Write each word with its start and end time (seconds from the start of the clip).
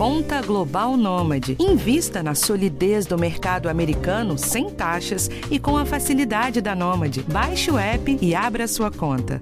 Conta 0.00 0.40
Global 0.40 0.96
Nômade. 0.96 1.58
Invista 1.60 2.22
na 2.22 2.34
solidez 2.34 3.04
do 3.04 3.18
mercado 3.18 3.68
americano 3.68 4.38
sem 4.38 4.70
taxas 4.70 5.28
e 5.50 5.58
com 5.58 5.76
a 5.76 5.84
facilidade 5.84 6.62
da 6.62 6.74
Nômade. 6.74 7.22
Baixe 7.24 7.70
o 7.70 7.76
app 7.76 8.18
e 8.18 8.34
abra 8.34 8.66
sua 8.66 8.90
conta. 8.90 9.38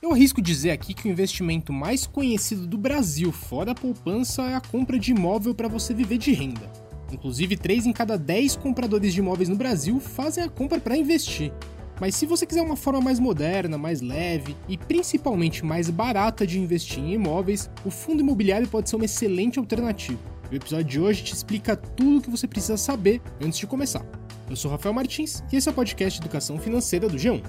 Eu 0.00 0.12
arrisco 0.12 0.40
dizer 0.40 0.70
aqui 0.70 0.94
que 0.94 1.08
o 1.08 1.10
investimento 1.10 1.72
mais 1.72 2.06
conhecido 2.06 2.64
do 2.64 2.78
Brasil 2.78 3.32
fora 3.32 3.72
a 3.72 3.74
poupança 3.74 4.42
é 4.42 4.54
a 4.54 4.60
compra 4.60 5.00
de 5.00 5.10
imóvel 5.10 5.52
para 5.52 5.66
você 5.66 5.92
viver 5.92 6.18
de 6.18 6.32
renda. 6.32 6.70
Inclusive, 7.12 7.56
3 7.56 7.86
em 7.86 7.92
cada 7.92 8.16
10 8.16 8.54
compradores 8.54 9.12
de 9.12 9.18
imóveis 9.18 9.48
no 9.48 9.56
Brasil 9.56 9.98
fazem 9.98 10.44
a 10.44 10.48
compra 10.48 10.78
para 10.78 10.96
investir. 10.96 11.52
Mas 12.00 12.16
se 12.16 12.26
você 12.26 12.44
quiser 12.44 12.62
uma 12.62 12.76
forma 12.76 13.00
mais 13.00 13.20
moderna, 13.20 13.78
mais 13.78 14.00
leve 14.00 14.56
e 14.68 14.76
principalmente 14.76 15.64
mais 15.64 15.88
barata 15.88 16.46
de 16.46 16.58
investir 16.58 16.98
em 16.98 17.14
imóveis, 17.14 17.70
o 17.84 17.90
fundo 17.90 18.20
imobiliário 18.20 18.66
pode 18.66 18.90
ser 18.90 18.96
uma 18.96 19.04
excelente 19.04 19.58
alternativa. 19.58 20.18
O 20.50 20.54
episódio 20.54 20.84
de 20.84 21.00
hoje 21.00 21.22
te 21.22 21.32
explica 21.32 21.76
tudo 21.76 22.18
o 22.18 22.20
que 22.20 22.30
você 22.30 22.46
precisa 22.46 22.76
saber 22.76 23.22
antes 23.40 23.58
de 23.58 23.66
começar. 23.66 24.04
Eu 24.48 24.56
sou 24.56 24.70
Rafael 24.70 24.92
Martins 24.92 25.42
e 25.52 25.56
esse 25.56 25.68
é 25.68 25.72
o 25.72 25.74
podcast 25.74 26.20
Educação 26.20 26.58
Financeira 26.58 27.08
do 27.08 27.16
G1. 27.16 27.42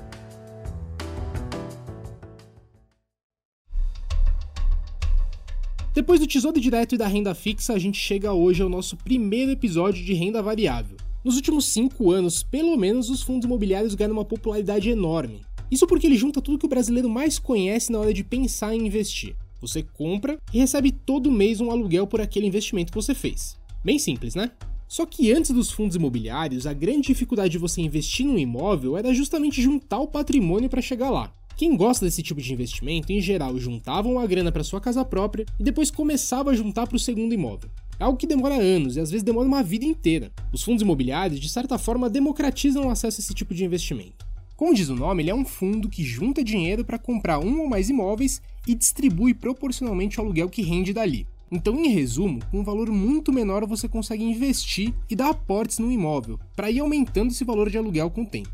Depois 5.93 6.20
do 6.20 6.27
Tesouro 6.27 6.59
Direto 6.59 6.95
e 6.95 6.98
da 6.98 7.07
renda 7.07 7.34
fixa, 7.34 7.73
a 7.73 7.79
gente 7.79 7.98
chega 7.98 8.34
hoje 8.34 8.62
ao 8.62 8.70
nosso 8.70 8.98
primeiro 8.98 9.51
episódio 9.51 10.03
de 10.03 10.13
renda 10.13 10.41
variável. 10.41 10.98
Nos 11.25 11.38
últimos 11.38 11.65
cinco 11.65 12.11
anos, 12.11 12.43
pelo 12.43 12.77
menos, 12.77 13.09
os 13.09 13.23
fundos 13.23 13.47
imobiliários 13.47 13.95
ganham 13.95 14.11
uma 14.11 14.23
popularidade 14.23 14.91
enorme. 14.91 15.41
Isso 15.71 15.88
porque 15.88 16.05
ele 16.05 16.15
junta 16.15 16.39
tudo 16.39 16.59
que 16.59 16.67
o 16.67 16.70
brasileiro 16.70 17.09
mais 17.09 17.39
conhece 17.39 17.91
na 17.91 17.98
hora 17.98 18.13
de 18.13 18.23
pensar 18.23 18.75
em 18.75 18.85
investir. 18.85 19.35
Você 19.59 19.81
compra 19.81 20.37
e 20.53 20.59
recebe 20.59 20.91
todo 20.91 21.31
mês 21.31 21.59
um 21.59 21.71
aluguel 21.71 22.05
por 22.05 22.21
aquele 22.21 22.46
investimento 22.46 22.91
que 22.91 23.01
você 23.01 23.15
fez. 23.15 23.57
Bem 23.84 23.98
simples, 23.98 24.35
né? 24.35 24.51
Só 24.87 25.03
que 25.03 25.34
antes 25.34 25.49
dos 25.49 25.71
fundos 25.71 25.96
imobiliários, 25.96 26.68
a 26.68 26.73
grande 26.73 27.07
dificuldade 27.07 27.53
de 27.53 27.57
você 27.57 27.81
investir 27.81 28.23
num 28.23 28.37
imóvel 28.37 28.96
era 28.96 29.12
justamente 29.12 29.63
juntar 29.63 30.01
o 30.01 30.07
patrimônio 30.07 30.70
para 30.70 30.79
chegar 30.79 31.09
lá. 31.09 31.34
Quem 31.57 31.76
gosta 31.76 32.05
desse 32.05 32.21
tipo 32.21 32.40
de 32.40 32.53
investimento, 32.53 33.12
em 33.12 33.20
geral, 33.20 33.57
juntavam 33.57 34.20
a 34.20 34.27
grana 34.27 34.51
para 34.51 34.63
sua 34.63 34.79
casa 34.79 35.03
própria 35.03 35.46
e 35.59 35.63
depois 35.63 35.90
começava 35.90 36.51
a 36.51 36.53
juntar 36.53 36.85
para 36.85 36.98
o 36.98 36.99
segundo 36.99 37.34
imóvel. 37.34 37.71
Algo 37.99 38.18
que 38.18 38.27
demora 38.27 38.55
anos 38.55 38.98
e 38.98 38.99
às 38.99 39.10
vezes 39.10 39.24
demora 39.24 39.48
uma 39.48 39.63
vida 39.63 39.85
inteira. 39.85 40.32
Os 40.51 40.63
fundos 40.63 40.82
imobiliários, 40.82 41.40
de 41.40 41.48
certa 41.48 41.77
forma, 41.77 42.10
democratizam 42.10 42.87
o 42.87 42.90
acesso 42.90 43.20
a 43.20 43.21
esse 43.21 43.34
tipo 43.34 43.54
de 43.54 43.63
investimento. 43.63 44.26
Como 44.55 44.74
diz 44.74 44.90
o 44.90 44.96
nome, 44.96 45.24
ele 45.24 45.29
é 45.29 45.35
um 45.35 45.46
fundo 45.46 45.90
que 45.90 46.04
junta 46.04 46.43
dinheiro 46.43 46.85
para 46.85 46.98
comprar 46.98 47.40
um 47.40 47.60
ou 47.62 47.68
mais 47.68 47.90
imóveis 47.90 48.41
e 48.68 48.74
distribui 48.74 49.34
proporcionalmente 49.34 50.20
o 50.20 50.24
aluguel 50.24 50.49
que 50.49 50.62
rende 50.62 50.93
dali. 50.93 51.27
Então, 51.52 51.76
em 51.84 51.90
resumo, 51.90 52.40
com 52.49 52.60
um 52.60 52.63
valor 52.63 52.90
muito 52.90 53.32
menor 53.32 53.65
você 53.65 53.87
consegue 53.87 54.24
investir 54.24 54.93
e 55.09 55.15
dar 55.15 55.30
aportes 55.30 55.77
no 55.77 55.91
imóvel, 55.91 56.40
para 56.55 56.71
ir 56.71 56.80
aumentando 56.80 57.32
esse 57.32 57.46
valor 57.46 57.70
de 57.70 57.77
aluguel 57.77 58.09
com 58.09 58.24
o 58.24 58.27
tempo. 58.27 58.49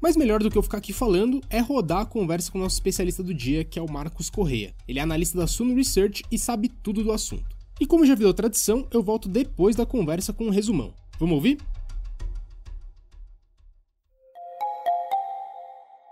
Mas 0.00 0.16
melhor 0.16 0.42
do 0.42 0.50
que 0.50 0.58
eu 0.58 0.62
ficar 0.62 0.78
aqui 0.78 0.92
falando 0.92 1.40
é 1.48 1.60
rodar 1.60 2.00
a 2.00 2.06
conversa 2.06 2.52
com 2.52 2.58
o 2.58 2.60
nosso 2.60 2.76
especialista 2.76 3.22
do 3.22 3.32
dia, 3.32 3.64
que 3.64 3.78
é 3.78 3.82
o 3.82 3.90
Marcos 3.90 4.28
Correia. 4.28 4.74
Ele 4.86 4.98
é 4.98 5.02
analista 5.02 5.38
da 5.38 5.46
Suno 5.46 5.74
Research 5.74 6.22
e 6.30 6.38
sabe 6.38 6.68
tudo 6.68 7.02
do 7.02 7.12
assunto. 7.12 7.53
E 7.80 7.86
como 7.86 8.06
já 8.06 8.14
virou 8.14 8.32
tradição, 8.32 8.86
eu 8.92 9.02
volto 9.02 9.28
depois 9.28 9.74
da 9.74 9.84
conversa 9.84 10.32
com 10.32 10.44
um 10.44 10.50
resumão. 10.50 10.94
Vamos 11.18 11.34
ouvir? 11.34 11.58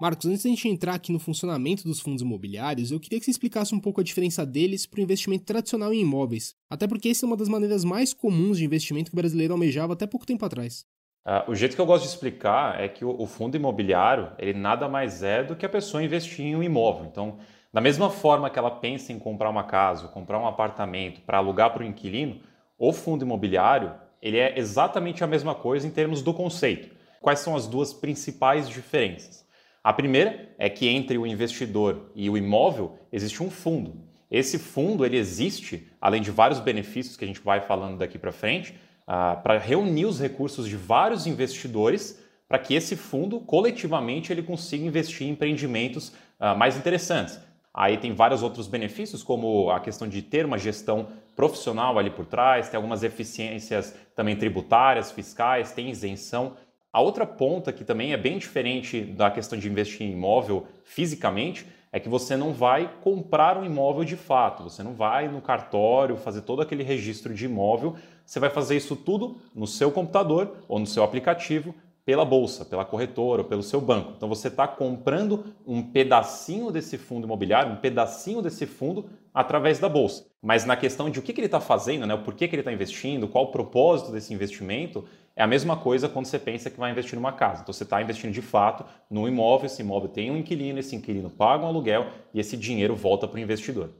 Marcos, 0.00 0.26
antes 0.26 0.42
de 0.42 0.48
a 0.48 0.50
gente 0.50 0.68
entrar 0.68 0.94
aqui 0.94 1.12
no 1.12 1.20
funcionamento 1.20 1.84
dos 1.84 2.00
fundos 2.00 2.22
imobiliários, 2.22 2.90
eu 2.90 2.98
queria 2.98 3.20
que 3.20 3.24
você 3.24 3.30
explicasse 3.30 3.72
um 3.72 3.78
pouco 3.78 4.00
a 4.00 4.04
diferença 4.04 4.44
deles 4.44 4.84
para 4.84 4.98
o 4.98 5.02
investimento 5.02 5.44
tradicional 5.44 5.94
em 5.94 6.00
imóveis. 6.00 6.56
Até 6.68 6.88
porque 6.88 7.10
essa 7.10 7.24
é 7.24 7.28
uma 7.28 7.36
das 7.36 7.48
maneiras 7.48 7.84
mais 7.84 8.12
comuns 8.12 8.58
de 8.58 8.64
investimento 8.64 9.12
que 9.12 9.14
o 9.14 9.20
brasileiro 9.20 9.54
almejava 9.54 9.92
até 9.92 10.04
pouco 10.04 10.26
tempo 10.26 10.44
atrás. 10.44 10.84
Uh, 11.24 11.52
o 11.52 11.54
jeito 11.54 11.76
que 11.76 11.80
eu 11.80 11.86
gosto 11.86 12.02
de 12.02 12.08
explicar 12.08 12.80
é 12.80 12.88
que 12.88 13.04
o, 13.04 13.14
o, 13.16 13.28
fundo 13.28 13.56
imobiliário 13.56 14.32
ele 14.40 14.58
nada 14.58 14.88
mais 14.88 15.22
é 15.22 15.44
do 15.44 15.54
que 15.54 15.64
a 15.64 15.68
pessoa 15.68 16.02
investir 16.02 16.44
em 16.44 16.56
um 16.56 16.64
imóvel. 16.64 17.06
Então, 17.06 17.38
da 17.72 17.80
mesma 17.80 18.10
forma 18.10 18.50
que 18.50 18.58
ela 18.58 18.70
pensa 18.70 19.12
em 19.12 19.18
comprar 19.18 19.48
uma 19.48 19.64
casa, 19.64 20.08
comprar 20.08 20.38
um 20.38 20.46
apartamento 20.46 21.22
para 21.22 21.38
alugar 21.38 21.72
para 21.72 21.82
o 21.82 21.86
inquilino, 21.86 22.40
o 22.78 22.92
fundo 22.92 23.24
imobiliário 23.24 23.94
ele 24.20 24.38
é 24.38 24.58
exatamente 24.58 25.24
a 25.24 25.26
mesma 25.26 25.54
coisa 25.54 25.86
em 25.86 25.90
termos 25.90 26.22
do 26.22 26.34
conceito. 26.34 26.94
Quais 27.20 27.40
são 27.40 27.56
as 27.56 27.66
duas 27.66 27.92
principais 27.92 28.68
diferenças? 28.68 29.44
A 29.82 29.92
primeira 29.92 30.50
é 30.58 30.68
que 30.68 30.86
entre 30.86 31.18
o 31.18 31.26
investidor 31.26 32.12
e 32.14 32.28
o 32.28 32.36
imóvel 32.36 32.98
existe 33.10 33.42
um 33.42 33.50
fundo. 33.50 34.04
Esse 34.30 34.58
fundo 34.58 35.04
ele 35.04 35.16
existe, 35.16 35.90
além 36.00 36.22
de 36.22 36.30
vários 36.30 36.60
benefícios 36.60 37.16
que 37.16 37.24
a 37.24 37.26
gente 37.26 37.40
vai 37.40 37.60
falando 37.60 37.98
daqui 37.98 38.18
para 38.18 38.32
frente, 38.32 38.74
ah, 39.06 39.36
para 39.36 39.58
reunir 39.58 40.06
os 40.06 40.20
recursos 40.20 40.68
de 40.68 40.76
vários 40.76 41.26
investidores 41.26 42.22
para 42.48 42.58
que 42.58 42.74
esse 42.74 42.96
fundo, 42.96 43.40
coletivamente, 43.40 44.30
ele 44.30 44.42
consiga 44.42 44.84
investir 44.84 45.26
em 45.26 45.30
empreendimentos 45.30 46.12
ah, 46.38 46.54
mais 46.54 46.76
interessantes. 46.76 47.40
Aí 47.74 47.96
tem 47.96 48.14
vários 48.14 48.42
outros 48.42 48.66
benefícios, 48.66 49.22
como 49.22 49.70
a 49.70 49.80
questão 49.80 50.06
de 50.06 50.20
ter 50.20 50.44
uma 50.44 50.58
gestão 50.58 51.08
profissional 51.34 51.98
ali 51.98 52.10
por 52.10 52.26
trás, 52.26 52.68
tem 52.68 52.76
algumas 52.76 53.02
eficiências 53.02 53.94
também 54.14 54.36
tributárias, 54.36 55.10
fiscais, 55.10 55.72
tem 55.72 55.90
isenção. 55.90 56.54
A 56.92 57.00
outra 57.00 57.24
ponta 57.24 57.72
que 57.72 57.84
também 57.84 58.12
é 58.12 58.16
bem 58.18 58.36
diferente 58.36 59.00
da 59.00 59.30
questão 59.30 59.58
de 59.58 59.68
investir 59.68 60.06
em 60.06 60.12
imóvel 60.12 60.66
fisicamente 60.84 61.66
é 61.90 61.98
que 61.98 62.08
você 62.08 62.36
não 62.36 62.52
vai 62.52 62.90
comprar 63.02 63.56
um 63.56 63.64
imóvel 63.64 64.04
de 64.04 64.16
fato, 64.16 64.64
você 64.64 64.82
não 64.82 64.92
vai 64.92 65.28
no 65.28 65.40
cartório 65.40 66.16
fazer 66.16 66.42
todo 66.42 66.60
aquele 66.60 66.82
registro 66.82 67.34
de 67.34 67.46
imóvel, 67.46 67.96
você 68.24 68.38
vai 68.38 68.50
fazer 68.50 68.76
isso 68.76 68.96
tudo 68.96 69.38
no 69.54 69.66
seu 69.66 69.90
computador 69.90 70.56
ou 70.68 70.78
no 70.78 70.86
seu 70.86 71.02
aplicativo 71.02 71.74
pela 72.04 72.24
bolsa, 72.24 72.64
pela 72.64 72.84
corretora 72.84 73.42
ou 73.42 73.48
pelo 73.48 73.62
seu 73.62 73.80
banco. 73.80 74.12
Então 74.16 74.28
você 74.28 74.48
está 74.48 74.66
comprando 74.66 75.44
um 75.66 75.82
pedacinho 75.82 76.70
desse 76.70 76.98
fundo 76.98 77.24
imobiliário, 77.24 77.72
um 77.72 77.76
pedacinho 77.76 78.42
desse 78.42 78.66
fundo 78.66 79.08
através 79.32 79.78
da 79.78 79.88
bolsa. 79.88 80.26
Mas 80.42 80.64
na 80.64 80.76
questão 80.76 81.08
de 81.08 81.18
o 81.18 81.22
que, 81.22 81.32
que 81.32 81.40
ele 81.40 81.46
está 81.46 81.60
fazendo, 81.60 82.06
né, 82.06 82.14
o 82.14 82.22
porquê 82.22 82.48
que 82.48 82.54
ele 82.54 82.60
está 82.62 82.72
investindo, 82.72 83.28
qual 83.28 83.44
o 83.44 83.52
propósito 83.52 84.10
desse 84.10 84.34
investimento, 84.34 85.04
é 85.36 85.42
a 85.42 85.46
mesma 85.46 85.76
coisa 85.76 86.08
quando 86.08 86.26
você 86.26 86.38
pensa 86.38 86.68
que 86.68 86.78
vai 86.78 86.90
investir 86.90 87.14
numa 87.14 87.32
casa. 87.32 87.62
Então 87.62 87.72
você 87.72 87.84
está 87.84 88.02
investindo 88.02 88.32
de 88.32 88.42
fato 88.42 88.84
num 89.08 89.28
imóvel, 89.28 89.66
esse 89.66 89.80
imóvel 89.80 90.08
tem 90.08 90.30
um 90.30 90.36
inquilino, 90.36 90.80
esse 90.80 90.96
inquilino 90.96 91.30
paga 91.30 91.64
um 91.64 91.68
aluguel 91.68 92.10
e 92.34 92.40
esse 92.40 92.56
dinheiro 92.56 92.96
volta 92.96 93.28
para 93.28 93.36
o 93.36 93.40
investidor. 93.40 93.90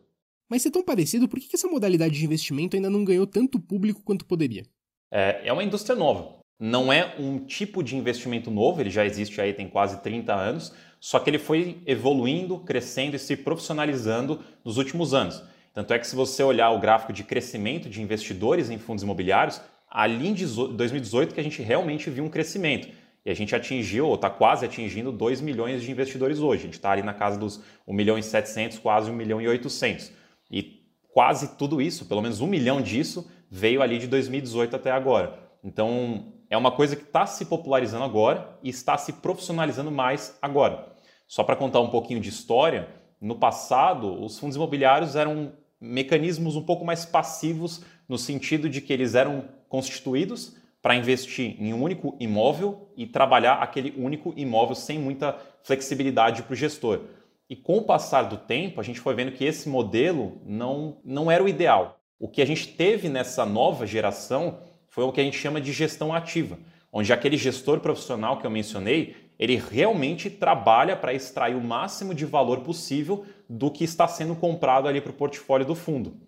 Mas 0.51 0.63
se 0.63 0.69
é 0.69 0.71
tão 0.71 0.83
parecido, 0.83 1.29
por 1.29 1.39
que 1.39 1.55
essa 1.55 1.69
modalidade 1.69 2.15
de 2.15 2.25
investimento 2.25 2.77
ainda 2.77 2.91
não 2.91 3.05
ganhou 3.05 3.27
tanto 3.27 3.59
público 3.59 4.03
quanto 4.05 4.27
poderia? 4.27 4.67
É, 5.11 5.49
é 5.49 5.53
uma 5.53 5.65
indústria 5.65 5.97
nova. 5.97 6.42
Não 6.59 6.93
é 6.93 7.15
um 7.19 7.39
tipo 7.39 7.83
de 7.83 7.97
investimento 7.97 8.51
novo, 8.51 8.81
ele 8.81 8.91
já 8.91 9.05
existe 9.05 9.41
aí 9.41 9.53
tem 9.53 9.69
quase 9.69 10.01
30 10.01 10.33
anos, 10.33 10.73
só 11.01 11.19
que 11.19 11.29
ele 11.29 11.39
foi 11.39 11.83
evoluindo, 11.87 12.59
crescendo 12.61 13.17
e 13.17 13.19
se 13.19 13.37
profissionalizando 13.37 14.41
nos 14.65 14.77
últimos 14.77 15.13
anos. 15.13 15.43
Tanto 15.75 15.93
é 15.93 15.99
que 15.99 16.07
se 16.07 16.15
você 16.15 16.43
olhar 16.43 16.71
o 16.71 16.79
gráfico 16.79 17.13
de 17.13 17.25
crescimento 17.25 17.89
de 17.89 18.01
investidores 18.01 18.71
em 18.71 18.79
fundos 18.79 19.03
imobiliários, 19.03 19.61
ali 19.91 20.29
em 20.29 20.35
2018 20.35 21.35
que 21.35 21.41
a 21.41 21.45
gente 21.45 21.63
realmente 21.63 22.09
viu 22.09 22.25
um 22.25 22.29
crescimento. 22.29 22.89
E 23.25 23.31
a 23.31 23.35
gente 23.35 23.55
atingiu, 23.55 24.09
ou 24.09 24.17
está 24.17 24.29
quase 24.29 24.65
atingindo, 24.65 25.13
2 25.13 25.41
milhões 25.41 25.83
de 25.83 25.91
investidores 25.91 26.41
hoje. 26.41 26.63
A 26.63 26.65
gente 26.67 26.75
está 26.75 26.91
ali 26.91 27.03
na 27.03 27.15
casa 27.15 27.39
dos 27.39 27.61
1 27.87 27.93
milhão 27.95 28.19
e 28.19 28.23
700, 28.23 28.79
quase 28.79 29.11
1 29.11 29.15
milhão 29.15 29.41
e 29.41 29.47
800. 29.47 30.11
E 30.51 30.83
quase 31.13 31.57
tudo 31.57 31.81
isso, 31.81 32.07
pelo 32.07 32.21
menos 32.21 32.41
1 32.41 32.47
milhão 32.47 32.83
disso, 32.83 33.31
veio 33.49 33.81
ali 33.81 33.99
de 33.99 34.09
2018 34.09 34.75
até 34.75 34.91
agora. 34.91 35.39
Então, 35.63 36.33
é 36.53 36.57
uma 36.57 36.71
coisa 36.71 36.95
que 36.95 37.03
está 37.03 37.25
se 37.25 37.47
popularizando 37.47 38.05
agora 38.05 38.59
e 38.63 38.69
está 38.69 38.99
se 38.99 39.15
profissionalizando 39.15 39.91
mais 39.91 40.37
agora. 40.43 40.87
Só 41.27 41.43
para 41.43 41.57
contar 41.57 41.81
um 41.81 41.89
pouquinho 41.89 42.21
de 42.21 42.29
história, 42.29 42.91
no 43.19 43.37
passado, 43.37 44.23
os 44.23 44.39
fundos 44.39 44.55
imobiliários 44.55 45.17
eram 45.17 45.55
mecanismos 45.81 46.55
um 46.55 46.63
pouco 46.63 46.85
mais 46.85 47.07
passivos, 47.07 47.83
no 48.07 48.19
sentido 48.19 48.69
de 48.69 48.83
que 48.83 48.93
eles 48.93 49.15
eram 49.15 49.49
constituídos 49.67 50.55
para 50.83 50.95
investir 50.95 51.57
em 51.59 51.73
um 51.73 51.83
único 51.83 52.15
imóvel 52.21 52.87
e 52.99 53.07
trabalhar 53.07 53.55
aquele 53.55 53.95
único 53.97 54.35
imóvel 54.37 54.75
sem 54.75 54.99
muita 54.99 55.35
flexibilidade 55.63 56.43
para 56.43 56.53
o 56.53 56.57
gestor. 56.57 57.01
E 57.49 57.57
com 57.57 57.79
o 57.79 57.85
passar 57.85 58.25
do 58.25 58.37
tempo, 58.37 58.79
a 58.79 58.85
gente 58.85 59.01
foi 59.01 59.15
vendo 59.15 59.33
que 59.33 59.45
esse 59.47 59.71
modelo 59.71 60.43
não, 60.45 60.99
não 61.03 61.31
era 61.31 61.43
o 61.43 61.49
ideal. 61.49 61.99
O 62.21 62.29
que 62.29 62.43
a 62.43 62.47
gente 62.47 62.69
teve 62.69 63.09
nessa 63.09 63.47
nova 63.47 63.87
geração 63.87 64.59
foi 64.93 65.05
o 65.05 65.11
que 65.11 65.23
a 65.23 65.25
gente 65.25 65.39
chama 65.39 65.59
de 65.59 65.73
gestão 65.73 66.13
ativa, 66.13 66.59
onde 66.93 67.15
aquele 67.15 67.39
gestor 67.39 67.81
profissional 67.81 68.37
que 68.37 68.47
eu 68.47 68.51
mencionei, 68.51 69.17
ele 69.39 69.57
realmente 69.57 70.29
trabalha 70.29 70.95
para 70.95 71.15
extrair 71.15 71.57
o 71.57 71.65
máximo 71.65 72.15
de 72.15 72.27
valor 72.27 72.61
possível 72.61 73.25
do 73.49 73.71
que 73.71 73.85
está 73.85 74.07
sendo 74.07 74.37
comprado 74.37 74.87
ali 74.87 75.01
para 75.01 75.11
o 75.11 75.15
portfólio 75.15 75.67
do 75.67 75.75
fundo. 75.75 76.21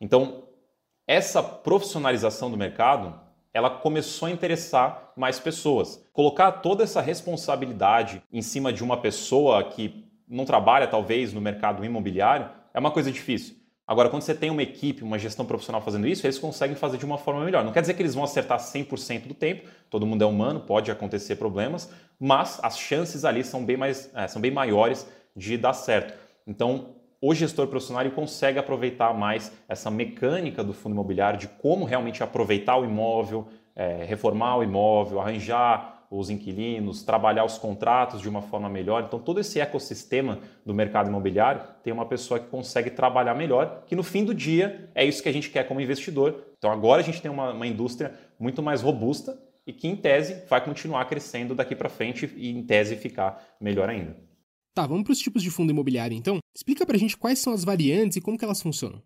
Então, 0.00 0.48
essa 1.06 1.40
profissionalização 1.40 2.50
do 2.50 2.56
mercado 2.56 3.20
ela 3.54 3.70
começou 3.70 4.26
a 4.26 4.32
interessar 4.32 5.12
mais 5.16 5.38
pessoas. 5.38 6.04
Colocar 6.12 6.50
toda 6.50 6.82
essa 6.82 7.00
responsabilidade 7.00 8.20
em 8.32 8.42
cima 8.42 8.72
de 8.72 8.82
uma 8.82 8.96
pessoa 9.00 9.62
que 9.62 10.04
não 10.26 10.44
trabalha, 10.44 10.88
talvez, 10.88 11.32
no 11.32 11.40
mercado 11.40 11.84
imobiliário, 11.84 12.50
é 12.74 12.80
uma 12.80 12.90
coisa 12.90 13.12
difícil. 13.12 13.57
Agora, 13.88 14.10
quando 14.10 14.20
você 14.20 14.34
tem 14.34 14.50
uma 14.50 14.62
equipe, 14.62 15.02
uma 15.02 15.18
gestão 15.18 15.46
profissional 15.46 15.80
fazendo 15.80 16.06
isso, 16.06 16.26
eles 16.26 16.38
conseguem 16.38 16.76
fazer 16.76 16.98
de 16.98 17.06
uma 17.06 17.16
forma 17.16 17.42
melhor. 17.42 17.64
Não 17.64 17.72
quer 17.72 17.80
dizer 17.80 17.94
que 17.94 18.02
eles 18.02 18.14
vão 18.14 18.22
acertar 18.22 18.58
100% 18.58 19.26
do 19.26 19.32
tempo, 19.32 19.66
todo 19.88 20.04
mundo 20.04 20.22
é 20.22 20.26
humano, 20.26 20.60
pode 20.60 20.90
acontecer 20.90 21.36
problemas, 21.36 21.90
mas 22.20 22.60
as 22.62 22.78
chances 22.78 23.24
ali 23.24 23.42
são 23.42 23.64
bem, 23.64 23.78
mais, 23.78 24.10
é, 24.14 24.28
são 24.28 24.42
bem 24.42 24.50
maiores 24.50 25.08
de 25.34 25.56
dar 25.56 25.72
certo. 25.72 26.12
Então, 26.46 26.96
o 27.18 27.34
gestor 27.34 27.66
profissional 27.66 28.04
consegue 28.10 28.58
aproveitar 28.58 29.14
mais 29.14 29.50
essa 29.66 29.90
mecânica 29.90 30.62
do 30.62 30.74
fundo 30.74 30.92
imobiliário, 30.92 31.38
de 31.38 31.48
como 31.48 31.86
realmente 31.86 32.22
aproveitar 32.22 32.76
o 32.76 32.84
imóvel, 32.84 33.48
é, 33.74 34.04
reformar 34.04 34.58
o 34.58 34.62
imóvel, 34.62 35.18
arranjar 35.18 35.97
os 36.10 36.30
inquilinos, 36.30 37.02
trabalhar 37.02 37.44
os 37.44 37.58
contratos 37.58 38.20
de 38.20 38.28
uma 38.28 38.40
forma 38.40 38.68
melhor. 38.68 39.04
Então, 39.06 39.18
todo 39.18 39.40
esse 39.40 39.60
ecossistema 39.60 40.38
do 40.64 40.72
mercado 40.72 41.08
imobiliário 41.08 41.62
tem 41.82 41.92
uma 41.92 42.06
pessoa 42.06 42.40
que 42.40 42.46
consegue 42.46 42.90
trabalhar 42.90 43.34
melhor, 43.34 43.84
que 43.86 43.94
no 43.94 44.02
fim 44.02 44.24
do 44.24 44.34
dia 44.34 44.88
é 44.94 45.04
isso 45.04 45.22
que 45.22 45.28
a 45.28 45.32
gente 45.32 45.50
quer 45.50 45.64
como 45.64 45.80
investidor. 45.80 46.42
Então, 46.56 46.70
agora 46.70 47.00
a 47.02 47.04
gente 47.04 47.20
tem 47.20 47.30
uma, 47.30 47.52
uma 47.52 47.66
indústria 47.66 48.14
muito 48.38 48.62
mais 48.62 48.80
robusta 48.80 49.38
e 49.66 49.72
que, 49.72 49.86
em 49.86 49.94
tese, 49.94 50.42
vai 50.48 50.64
continuar 50.64 51.04
crescendo 51.04 51.54
daqui 51.54 51.76
para 51.76 51.90
frente 51.90 52.32
e, 52.36 52.50
em 52.50 52.62
tese, 52.62 52.96
ficar 52.96 53.44
melhor 53.60 53.90
ainda. 53.90 54.16
Tá, 54.74 54.86
vamos 54.86 55.02
para 55.02 55.12
os 55.12 55.18
tipos 55.18 55.42
de 55.42 55.50
fundo 55.50 55.70
imobiliário 55.70 56.16
então. 56.16 56.38
Explica 56.56 56.86
para 56.86 56.96
a 56.96 56.98
gente 56.98 57.16
quais 57.16 57.40
são 57.40 57.52
as 57.52 57.64
variantes 57.64 58.16
e 58.16 58.20
como 58.20 58.38
que 58.38 58.44
elas 58.44 58.62
funcionam. 58.62 59.02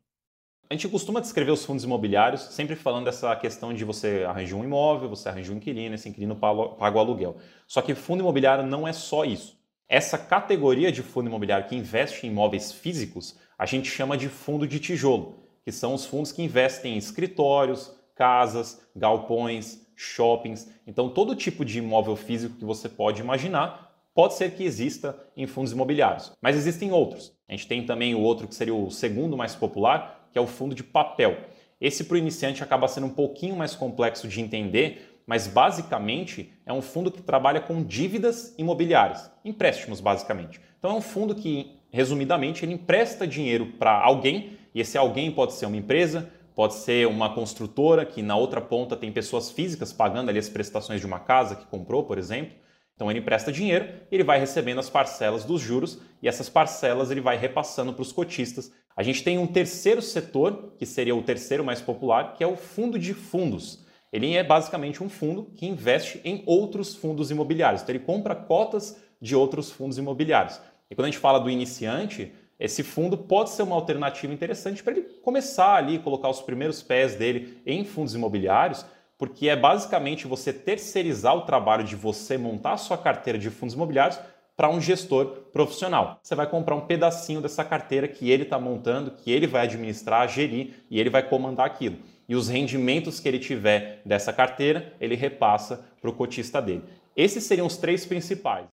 A 0.72 0.74
gente 0.74 0.88
costuma 0.88 1.20
descrever 1.20 1.50
os 1.50 1.66
fundos 1.66 1.84
imobiliários 1.84 2.40
sempre 2.44 2.74
falando 2.74 3.04
dessa 3.04 3.36
questão 3.36 3.74
de 3.74 3.84
você 3.84 4.24
arranjar 4.26 4.56
um 4.56 4.64
imóvel, 4.64 5.10
você 5.10 5.28
arranja 5.28 5.52
um 5.52 5.56
inquilino, 5.56 5.94
esse 5.94 6.08
inquilino 6.08 6.34
paga 6.34 6.96
o 6.96 6.98
aluguel. 6.98 7.36
Só 7.66 7.82
que 7.82 7.94
fundo 7.94 8.20
imobiliário 8.20 8.66
não 8.66 8.88
é 8.88 8.92
só 8.94 9.22
isso. 9.26 9.60
Essa 9.86 10.16
categoria 10.16 10.90
de 10.90 11.02
fundo 11.02 11.26
imobiliário 11.26 11.68
que 11.68 11.76
investe 11.76 12.26
em 12.26 12.30
imóveis 12.30 12.72
físicos, 12.72 13.38
a 13.58 13.66
gente 13.66 13.90
chama 13.90 14.16
de 14.16 14.30
fundo 14.30 14.66
de 14.66 14.80
tijolo, 14.80 15.44
que 15.62 15.70
são 15.70 15.92
os 15.92 16.06
fundos 16.06 16.32
que 16.32 16.42
investem 16.42 16.94
em 16.94 16.96
escritórios, 16.96 17.94
casas, 18.14 18.80
galpões, 18.96 19.86
shoppings. 19.94 20.72
Então, 20.86 21.10
todo 21.10 21.36
tipo 21.36 21.66
de 21.66 21.80
imóvel 21.80 22.16
físico 22.16 22.56
que 22.56 22.64
você 22.64 22.88
pode 22.88 23.20
imaginar 23.20 23.92
pode 24.14 24.34
ser 24.34 24.54
que 24.54 24.64
exista 24.64 25.18
em 25.36 25.46
fundos 25.46 25.72
imobiliários. 25.72 26.32
Mas 26.40 26.56
existem 26.56 26.92
outros. 26.92 27.36
A 27.46 27.52
gente 27.52 27.68
tem 27.68 27.84
também 27.84 28.14
o 28.14 28.20
outro 28.20 28.48
que 28.48 28.54
seria 28.54 28.74
o 28.74 28.90
segundo 28.90 29.36
mais 29.36 29.54
popular, 29.54 30.21
que 30.32 30.38
é 30.38 30.40
o 30.40 30.46
fundo 30.46 30.74
de 30.74 30.82
papel. 30.82 31.36
Esse 31.80 32.04
para 32.04 32.14
o 32.14 32.18
iniciante 32.18 32.62
acaba 32.62 32.88
sendo 32.88 33.06
um 33.06 33.10
pouquinho 33.10 33.56
mais 33.56 33.74
complexo 33.74 34.26
de 34.26 34.40
entender, 34.40 35.20
mas 35.26 35.46
basicamente 35.46 36.52
é 36.64 36.72
um 36.72 36.82
fundo 36.82 37.10
que 37.10 37.22
trabalha 37.22 37.60
com 37.60 37.82
dívidas 37.82 38.54
imobiliárias, 38.58 39.30
empréstimos 39.44 40.00
basicamente. 40.00 40.60
Então 40.78 40.92
é 40.92 40.94
um 40.94 41.00
fundo 41.00 41.34
que, 41.34 41.76
resumidamente, 41.90 42.64
ele 42.64 42.74
empresta 42.74 43.26
dinheiro 43.26 43.66
para 43.78 43.92
alguém, 43.92 44.58
e 44.74 44.80
esse 44.80 44.96
alguém 44.96 45.30
pode 45.30 45.52
ser 45.52 45.66
uma 45.66 45.76
empresa, 45.76 46.30
pode 46.54 46.74
ser 46.74 47.06
uma 47.06 47.34
construtora 47.34 48.04
que 48.04 48.22
na 48.22 48.36
outra 48.36 48.60
ponta 48.60 48.96
tem 48.96 49.12
pessoas 49.12 49.50
físicas 49.50 49.92
pagando 49.92 50.28
ali 50.28 50.38
as 50.38 50.48
prestações 50.48 51.00
de 51.00 51.06
uma 51.06 51.18
casa 51.18 51.56
que 51.56 51.66
comprou, 51.66 52.04
por 52.04 52.18
exemplo. 52.18 52.54
Então 52.94 53.10
ele 53.10 53.20
empresta 53.20 53.50
dinheiro, 53.50 53.88
ele 54.10 54.22
vai 54.22 54.38
recebendo 54.38 54.78
as 54.78 54.90
parcelas 54.90 55.44
dos 55.44 55.60
juros 55.60 55.98
e 56.22 56.28
essas 56.28 56.48
parcelas 56.48 57.10
ele 57.10 57.20
vai 57.20 57.36
repassando 57.36 57.92
para 57.92 58.02
os 58.02 58.12
cotistas 58.12 58.70
a 58.96 59.02
gente 59.02 59.22
tem 59.24 59.38
um 59.38 59.46
terceiro 59.46 60.02
setor, 60.02 60.74
que 60.78 60.84
seria 60.84 61.16
o 61.16 61.22
terceiro 61.22 61.64
mais 61.64 61.80
popular, 61.80 62.34
que 62.34 62.44
é 62.44 62.46
o 62.46 62.56
fundo 62.56 62.98
de 62.98 63.14
fundos. 63.14 63.84
Ele 64.12 64.34
é 64.34 64.44
basicamente 64.44 65.02
um 65.02 65.08
fundo 65.08 65.50
que 65.56 65.66
investe 65.66 66.20
em 66.24 66.42
outros 66.44 66.94
fundos 66.94 67.30
imobiliários. 67.30 67.82
Então 67.82 67.94
ele 67.94 68.04
compra 68.04 68.34
cotas 68.34 69.00
de 69.20 69.34
outros 69.34 69.70
fundos 69.70 69.96
imobiliários. 69.96 70.60
E 70.90 70.94
quando 70.94 71.06
a 71.06 71.10
gente 71.10 71.20
fala 71.20 71.40
do 71.40 71.48
iniciante, 71.48 72.32
esse 72.60 72.82
fundo 72.82 73.16
pode 73.16 73.50
ser 73.50 73.62
uma 73.62 73.74
alternativa 73.74 74.32
interessante 74.32 74.82
para 74.82 74.92
ele 74.92 75.02
começar 75.22 75.74
ali, 75.74 75.98
colocar 75.98 76.28
os 76.28 76.42
primeiros 76.42 76.82
pés 76.82 77.14
dele 77.14 77.58
em 77.64 77.84
fundos 77.84 78.14
imobiliários, 78.14 78.84
porque 79.16 79.48
é 79.48 79.56
basicamente 79.56 80.26
você 80.26 80.52
terceirizar 80.52 81.34
o 81.34 81.42
trabalho 81.42 81.84
de 81.84 81.96
você 81.96 82.36
montar 82.36 82.72
a 82.72 82.76
sua 82.76 82.98
carteira 82.98 83.38
de 83.38 83.48
fundos 83.48 83.74
imobiliários 83.74 84.18
para 84.56 84.70
um 84.70 84.80
gestor 84.80 85.26
profissional. 85.52 86.20
Você 86.22 86.34
vai 86.34 86.48
comprar 86.48 86.76
um 86.76 86.86
pedacinho 86.86 87.40
dessa 87.40 87.64
carteira 87.64 88.06
que 88.06 88.30
ele 88.30 88.42
está 88.44 88.58
montando, 88.58 89.10
que 89.10 89.30
ele 89.30 89.46
vai 89.46 89.62
administrar, 89.62 90.28
gerir 90.28 90.84
e 90.90 91.00
ele 91.00 91.10
vai 91.10 91.28
comandar 91.28 91.66
aquilo. 91.66 91.98
E 92.28 92.34
os 92.34 92.48
rendimentos 92.48 93.18
que 93.18 93.28
ele 93.28 93.38
tiver 93.38 94.00
dessa 94.04 94.32
carteira, 94.32 94.94
ele 95.00 95.14
repassa 95.16 95.84
para 96.00 96.10
o 96.10 96.14
cotista 96.14 96.60
dele. 96.60 96.84
Esses 97.16 97.44
seriam 97.44 97.66
os 97.66 97.76
três 97.76 98.06
principais. 98.06 98.66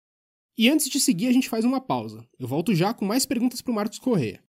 E 0.57 0.69
antes 0.69 0.89
de 0.89 1.00
seguir, 1.00 1.27
a 1.27 1.31
gente 1.31 1.50
faz 1.50 1.63
uma 1.63 1.80
pausa. 1.80 2.25
Eu 2.39 2.47
volto 2.47 2.73
já 2.73 2.94
com 2.94 3.06
mais 3.06 3.25
perguntas 3.25 3.62
para 3.62 3.71
o 3.71 3.75
Marcos 3.75 4.00
Corrêa. 4.00 4.41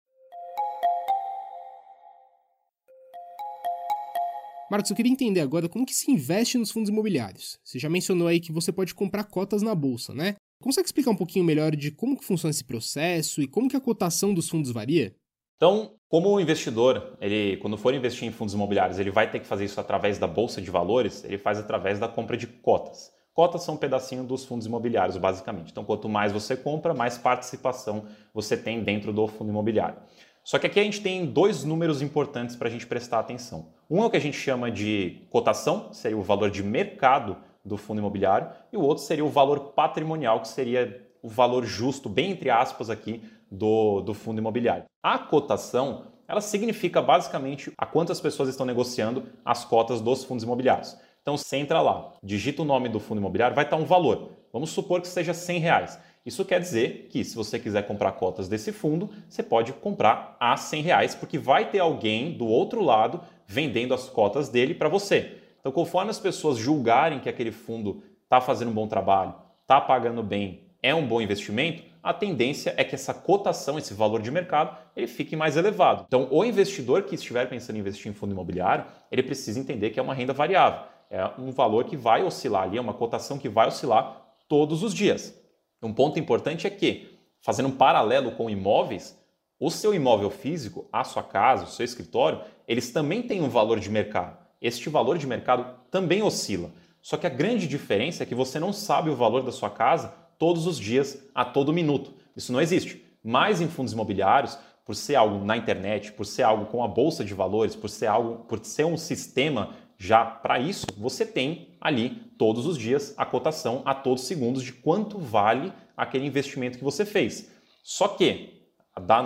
Marcos, 4.69 4.89
eu 4.89 4.95
queria 4.97 5.12
entender 5.12 5.39
agora 5.39 5.69
como 5.69 5.85
que 5.85 5.94
se 5.94 6.12
investe 6.12 6.57
nos 6.57 6.71
fundos 6.71 6.89
imobiliários. 6.89 7.57
Você 7.63 7.80
já 7.80 7.89
mencionou 7.89 8.27
aí 8.27 8.39
que 8.39 8.51
você 8.51 8.71
pode 8.71 8.94
comprar 8.94 9.23
cotas 9.23 9.62
na 9.62 9.73
bolsa, 9.73 10.13
né? 10.13 10.35
Consegue 10.62 10.88
explicar 10.88 11.12
um 11.12 11.15
pouquinho 11.15 11.45
melhor 11.45 11.75
de 11.75 11.92
como 11.92 12.18
que 12.18 12.25
funciona 12.25 12.51
esse 12.51 12.63
processo 12.63 13.42
e 13.42 13.48
como 13.48 13.69
que 13.69 13.77
a 13.77 13.81
cotação 13.81 14.33
dos 14.33 14.50
fundos 14.50 14.71
varia? 14.71 15.15
Então, 15.56 15.95
como 16.09 16.30
o 16.30 16.39
investidor, 16.39 17.18
ele, 17.19 17.57
quando 17.57 17.77
for 17.77 17.94
investir 17.94 18.27
em 18.27 18.31
fundos 18.31 18.54
imobiliários, 18.54 19.00
ele 19.00 19.12
vai 19.12 19.30
ter 19.30 19.39
que 19.39 19.48
fazer 19.48 19.65
isso 19.65 19.80
através 19.80 20.18
da 20.18 20.27
bolsa 20.27 20.62
de 20.62 20.69
valores, 20.69 21.24
ele 21.24 21.38
faz 21.38 21.59
através 21.59 22.00
da 22.00 22.07
compra 22.07 22.38
de 22.38 22.48
cotas. 22.48 23.12
Cotas 23.33 23.63
são 23.63 23.75
um 23.75 23.77
pedacinho 23.77 24.24
dos 24.24 24.45
fundos 24.45 24.65
imobiliários, 24.65 25.15
basicamente. 25.18 25.71
Então, 25.71 25.83
quanto 25.83 26.09
mais 26.09 26.31
você 26.31 26.56
compra, 26.56 26.94
mais 26.94 27.19
participação 27.19 28.06
você 28.33 28.57
tem 28.57 28.83
dentro 28.83 29.13
do 29.13 29.27
fundo 29.27 29.50
imobiliário. 29.50 29.98
Só 30.44 30.57
que 30.57 30.65
aqui 30.65 30.80
a 30.80 30.83
gente 30.83 31.01
tem 31.01 31.25
dois 31.25 31.63
números 31.63 32.01
importantes 32.01 32.56
para 32.56 32.68
a 32.68 32.71
gente 32.71 32.88
prestar 32.88 33.19
atenção. 33.19 33.74
Um 33.89 34.01
é 34.01 34.06
o 34.06 34.09
que 34.09 34.18
a 34.18 34.21
gente 34.21 34.38
chama 34.38 34.71
de 34.71 35.27
cotação, 35.30 35.92
seria 35.92 36.18
o 36.18 36.24
valor 36.24 36.50
de 36.50 36.63
mercado 36.63 37.38
do 37.68 37.78
fundo 37.78 38.00
imobiliário, 38.00 38.50
e 38.72 38.78
o 38.78 38.81
outro 38.81 39.04
seria 39.04 39.25
o 39.25 39.30
valor 39.30 39.72
patrimonial, 39.74 40.42
que 40.42 40.48
seria 40.48 41.06
o 41.22 41.30
valor 41.30 41.66
justo, 41.66 42.08
bem 42.08 42.31
entre 42.31 42.50
aspas 42.50 42.90
aqui, 42.90 43.22
do, 43.52 44.02
do 44.02 44.14
fundo 44.14 44.40
imobiliário. 44.40 44.86
A 45.04 45.18
cotação, 45.19 46.06
ela 46.28 46.42
significa 46.42 47.02
basicamente 47.02 47.72
a 47.78 47.86
quantas 47.86 48.19
pessoas 48.19 48.50
estão 48.50 48.66
negociando 48.66 49.25
as 49.44 49.66
cotas 49.66 50.02
dos 50.02 50.24
fundos 50.24 50.44
imobiliários. 50.44 50.98
Então 51.22 51.38
você 51.38 51.58
entra 51.58 51.81
lá, 51.81 52.14
digita 52.24 52.62
o 52.62 52.66
nome 52.66 52.88
do 52.88 53.00
fundo 53.00 53.19
imobiliário, 53.19 53.56
vai 53.56 53.66
estar 53.66 53.75
um 53.75 53.86
valor. 53.86 54.31
Vamos 54.54 54.69
supor 54.69 55.02
que 55.02 55.08
seja 55.08 55.34
100 55.34 55.60
reais. 55.60 56.00
Isso 56.25 56.44
quer 56.44 56.60
dizer 56.60 57.08
que 57.10 57.24
se 57.24 57.36
você 57.36 57.58
quiser 57.58 57.88
comprar 57.88 58.12
cotas 58.14 58.50
desse 58.50 58.72
fundo, 58.72 59.09
você 59.30 59.42
pode 59.42 59.71
comprar 59.74 60.36
a 60.40 60.57
100 60.57 60.81
reais, 60.81 61.16
porque 61.16 61.38
vai 61.38 61.69
ter 61.69 61.80
alguém 61.80 62.33
do 62.33 62.45
outro 62.45 62.81
lado 62.81 63.21
vendendo 63.45 63.94
as 63.94 64.09
cotas 64.09 64.50
dele 64.50 64.74
para 64.74 64.90
você. 64.90 65.38
Então, 65.68 65.74
conforme 65.74 66.09
as 66.09 66.18
pessoas 66.18 66.57
julgarem 66.57 67.19
que 67.19 67.28
aquele 67.28 67.52
fundo 67.52 68.02
está 68.24 68.40
fazendo 68.40 68.71
um 68.71 68.74
bom 68.74 68.88
trabalho, 68.88 69.36
está 69.64 69.81
pagando 69.81 70.24
bem, 70.24 70.62
é 70.81 70.95
um 70.95 71.06
bom 71.06 71.19
investimento, 71.19 71.83
a 72.02 72.14
tendência 72.14 72.74
é 72.78 72.86
que 72.86 72.95
essa 72.95 73.14
cotação, 73.14 73.78
esse 73.78 73.94
valor 73.94 74.21
de 74.21 74.31
mercado, 74.31 74.78
ele 74.95 75.07
fique 75.07 75.36
mais 75.36 75.57
elevado. 75.57 76.06
Então, 76.07 76.30
o 76.31 76.45
investidor 76.45 77.04
que 77.04 77.16
estiver 77.16 77.50
pensando 77.50 77.76
em 77.76 77.80
investir 77.80 78.09
em 78.09 78.16
fundo 78.16 78.31
imobiliário, 78.31 78.86
ele 79.12 79.21
precisa 79.21 79.59
entender 79.59 79.90
que 79.90 80.00
é 80.00 80.02
uma 80.02 80.14
renda 80.14 80.31
variável. 80.31 80.83
É 81.09 81.31
um 81.38 81.52
valor 81.52 81.83
que 81.83 81.97
vai 81.97 82.24
oscilar 82.24 82.64
ali, 82.64 82.78
é 82.78 82.81
uma 82.81 82.94
cotação 82.94 83.38
que 83.38 83.50
vai 83.50 83.68
oscilar 83.68 84.21
todos 84.47 84.83
os 84.83 84.94
dias. 84.94 85.38
Um 85.83 85.94
ponto 85.94 86.18
importante 86.18 86.66
é 86.66 86.69
que, 86.69 87.19
fazendo 87.42 87.68
um 87.68 87.76
paralelo 87.76 88.31
com 88.31 88.50
imóveis, 88.50 89.21
o 89.59 89.69
seu 89.69 89.94
imóvel 89.94 90.30
físico, 90.30 90.88
a 90.94 91.04
sua 91.04 91.24
casa, 91.24 91.66
o 91.66 91.68
seu 91.68 91.83
escritório, 91.83 92.40
eles 92.66 92.90
também 92.90 93.21
têm 93.21 93.42
um 93.42 93.50
valor 93.50 93.81
de 93.81 93.90
mercado 93.90 94.46
este 94.61 94.90
valor 94.90 95.18
de 95.18 95.28
mercado 95.28 95.66
também 95.92 96.21
oscila. 96.21 96.71
Só 97.02 97.18
que 97.18 97.28
a 97.28 97.30
grande 97.30 97.68
diferença 97.68 98.23
é 98.23 98.26
que 98.26 98.35
você 98.35 98.59
não 98.59 98.73
sabe 98.73 99.09
o 99.09 99.16
valor 99.16 99.44
da 99.44 99.52
sua 99.52 99.69
casa 99.69 100.14
todos 100.37 100.68
os 100.68 100.78
dias, 100.78 101.23
a 101.33 101.45
todo 101.45 101.73
minuto. 101.73 102.14
Isso 102.35 102.52
não 102.52 102.61
existe. 102.61 103.04
Mas 103.23 103.61
em 103.61 103.68
fundos 103.68 103.94
imobiliários, 103.94 104.57
por 104.85 104.95
ser 104.95 105.16
algo 105.16 105.44
na 105.44 105.57
internet, 105.57 106.11
por 106.14 106.26
ser 106.26 106.44
algo 106.44 106.66
com 106.68 106.83
a 106.83 106.87
bolsa 106.87 107.23
de 107.23 107.33
valores, 107.33 107.76
por 107.76 107.90
ser 107.90 108.07
algo, 108.07 108.45
por 108.45 108.64
ser 108.64 108.85
um 108.85 108.97
sistema 108.97 109.76
já 109.97 110.23
para 110.23 110.59
isso, 110.59 110.85
você 110.97 111.26
tem 111.26 111.76
ali 111.81 112.09
todos 112.37 112.66
os 112.66 112.78
dias 112.78 113.14
a 113.18 113.26
cotação 113.26 113.81
a 113.83 113.95
todos 113.95 114.21
os 114.21 114.28
segundos 114.28 114.64
de 114.64 114.71
quanto 114.71 115.18
vale 115.18 115.73
aquele 115.95 116.26
investimento 116.26 116.78
que 116.78 116.83
você 116.83 117.04
fez. 117.04 117.52
Só 117.83 118.07
que, 118.07 118.61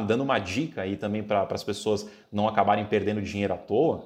dando 0.07 0.21
uma 0.21 0.39
dica 0.39 0.81
aí 0.81 0.95
também 0.95 1.21
para 1.21 1.45
as 1.49 1.63
pessoas 1.63 2.07
não 2.31 2.47
acabarem 2.47 2.85
perdendo 2.85 3.21
dinheiro 3.21 3.53
à 3.53 3.57
toa, 3.57 4.05